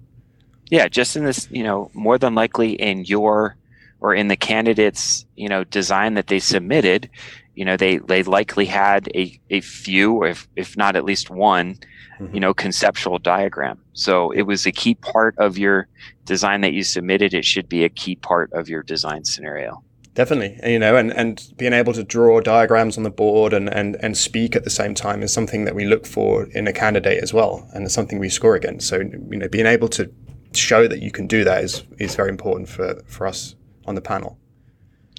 yeah 0.74 0.88
just 0.88 1.16
in 1.16 1.24
this 1.24 1.48
you 1.52 1.64
know 1.64 1.90
more 1.94 2.18
than 2.18 2.36
likely 2.36 2.74
in 2.74 3.06
your 3.06 3.56
or 4.02 4.14
in 4.14 4.28
the 4.28 4.36
candidate's 4.36 5.26
you 5.36 5.48
know 5.48 5.64
design 5.64 6.16
that 6.16 6.28
they 6.28 6.40
submitted 6.40 7.10
you 7.56 7.64
know 7.64 7.78
they 7.78 7.98
they 7.98 8.24
likely 8.24 8.66
had 8.66 9.08
a, 9.16 9.40
a 9.50 9.62
few 9.62 10.24
if 10.24 10.48
if 10.56 10.76
not 10.76 10.96
at 10.96 11.06
least 11.06 11.30
one 11.30 11.78
mm-hmm. 12.20 12.34
you 12.34 12.40
know 12.40 12.54
conceptual 12.54 13.20
diagram. 13.20 13.80
So 13.94 14.32
it 14.32 14.44
was 14.44 14.66
a 14.66 14.72
key 14.72 14.96
part 14.96 15.38
of 15.38 15.58
your 15.58 15.88
design 16.26 16.62
that 16.62 16.74
you 16.74 16.84
submitted. 16.84 17.34
It 17.34 17.46
should 17.46 17.70
be 17.70 17.84
a 17.84 17.90
key 17.90 18.16
part 18.16 18.52
of 18.54 18.70
your 18.70 18.84
design 18.84 19.24
scenario. 19.24 19.84
Definitely. 20.16 20.60
You 20.72 20.80
know 20.80 20.96
and 20.96 21.12
and 21.12 21.54
being 21.58 21.74
able 21.74 21.94
to 21.94 22.04
draw 22.04 22.40
diagrams 22.40 22.98
on 22.98 23.04
the 23.04 23.10
board 23.10 23.54
and 23.54 23.72
and 23.72 23.98
and 24.02 24.18
speak 24.18 24.56
at 24.56 24.64
the 24.64 24.70
same 24.70 24.94
time 24.94 25.24
is 25.24 25.34
something 25.34 25.66
that 25.66 25.76
we 25.76 25.86
look 25.86 26.06
for 26.06 26.46
in 26.52 26.68
a 26.68 26.74
candidate 26.74 27.22
as 27.22 27.34
well 27.34 27.68
and 27.74 27.86
it's 27.86 27.94
something 27.94 28.20
we 28.20 28.30
score 28.30 28.56
against. 28.56 28.88
So 28.88 29.00
you 29.00 29.38
know 29.38 29.48
being 29.48 29.66
able 29.66 29.90
to 29.90 30.12
show 30.56 30.88
that 30.88 31.02
you 31.02 31.12
can 31.12 31.28
do 31.28 31.44
that 31.44 31.64
is 31.64 31.84
is 32.00 32.16
very 32.16 32.30
important 32.30 32.70
for 32.70 33.02
for 33.06 33.28
us 33.28 33.56
on 33.86 33.96
the 33.96 34.02
panel 34.02 34.38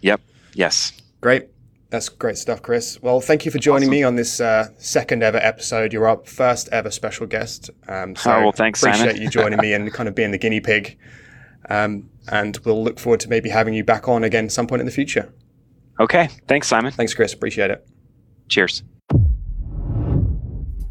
yep 0.02 0.20
yes 0.54 0.92
great 1.20 1.48
that's 1.94 2.08
great 2.08 2.36
stuff, 2.36 2.60
Chris. 2.60 3.00
Well, 3.02 3.20
thank 3.20 3.44
you 3.44 3.52
for 3.52 3.58
joining 3.58 3.88
awesome. 3.88 3.90
me 3.92 4.02
on 4.02 4.16
this 4.16 4.40
uh, 4.40 4.70
second 4.78 5.22
ever 5.22 5.38
episode. 5.38 5.92
You're 5.92 6.08
our 6.08 6.18
first 6.24 6.68
ever 6.72 6.90
special 6.90 7.24
guest. 7.24 7.70
Um, 7.86 8.16
so 8.16 8.32
oh, 8.32 8.40
well, 8.42 8.52
thanks, 8.52 8.82
appreciate 8.82 9.12
Simon. 9.12 9.22
you 9.22 9.28
joining 9.28 9.60
me 9.60 9.74
and 9.74 9.92
kind 9.92 10.08
of 10.08 10.14
being 10.16 10.32
the 10.32 10.38
guinea 10.38 10.60
pig. 10.60 10.98
Um, 11.70 12.10
and 12.28 12.58
we'll 12.64 12.82
look 12.82 12.98
forward 12.98 13.20
to 13.20 13.28
maybe 13.28 13.48
having 13.48 13.74
you 13.74 13.84
back 13.84 14.08
on 14.08 14.24
again 14.24 14.50
some 14.50 14.66
point 14.66 14.80
in 14.80 14.86
the 14.86 14.92
future. 14.92 15.32
Okay. 16.00 16.28
Thanks, 16.48 16.66
Simon. 16.66 16.90
Thanks, 16.90 17.14
Chris. 17.14 17.32
Appreciate 17.32 17.70
it. 17.70 17.86
Cheers. 18.48 18.82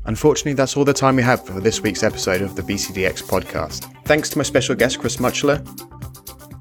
Unfortunately, 0.05 0.53
that's 0.53 0.75
all 0.75 0.83
the 0.83 0.93
time 0.93 1.15
we 1.15 1.23
have 1.23 1.45
for 1.45 1.59
this 1.59 1.81
week's 1.81 2.03
episode 2.03 2.41
of 2.41 2.55
the 2.55 2.61
VCDX 2.61 3.23
podcast. 3.23 3.89
Thanks 4.05 4.29
to 4.29 4.37
my 4.37 4.43
special 4.43 4.75
guest, 4.75 4.99
Chris 4.99 5.17
Mutchler. 5.17 5.65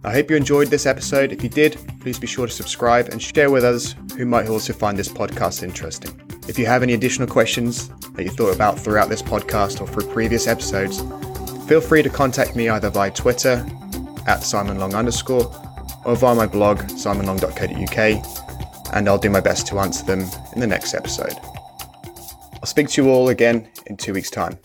I 0.04 0.12
hope 0.12 0.30
you 0.30 0.36
enjoyed 0.36 0.68
this 0.68 0.86
episode. 0.86 1.32
If 1.32 1.42
you 1.42 1.48
did, 1.48 1.78
please 2.00 2.18
be 2.18 2.26
sure 2.26 2.46
to 2.46 2.52
subscribe 2.52 3.08
and 3.08 3.22
share 3.22 3.50
with 3.50 3.64
others 3.64 3.94
who 4.16 4.26
might 4.26 4.48
also 4.48 4.72
find 4.72 4.98
this 4.98 5.08
podcast 5.08 5.62
interesting. 5.62 6.20
If 6.48 6.58
you 6.58 6.66
have 6.66 6.82
any 6.82 6.94
additional 6.94 7.28
questions 7.28 7.88
that 8.14 8.24
you 8.24 8.30
thought 8.30 8.54
about 8.54 8.78
throughout 8.78 9.08
this 9.08 9.22
podcast 9.22 9.80
or 9.80 9.86
through 9.86 10.12
previous 10.12 10.46
episodes, 10.46 11.00
feel 11.68 11.80
free 11.80 12.02
to 12.02 12.10
contact 12.10 12.56
me 12.56 12.68
either 12.68 12.90
via 12.90 13.10
Twitter 13.10 13.64
at 14.26 14.40
simonlong 14.40 14.96
underscore 14.96 15.52
or 16.04 16.16
via 16.16 16.34
my 16.34 16.46
blog 16.46 16.78
simonlong.co.uk 16.78 18.94
and 18.94 19.08
I'll 19.08 19.18
do 19.18 19.30
my 19.30 19.40
best 19.40 19.66
to 19.68 19.78
answer 19.78 20.04
them 20.04 20.20
in 20.54 20.60
the 20.60 20.66
next 20.66 20.94
episode. 20.94 21.34
I'll 22.62 22.66
speak 22.66 22.88
to 22.90 23.02
you 23.02 23.10
all 23.10 23.28
again 23.28 23.68
in 23.86 23.96
two 23.96 24.12
weeks' 24.12 24.30
time. 24.30 24.56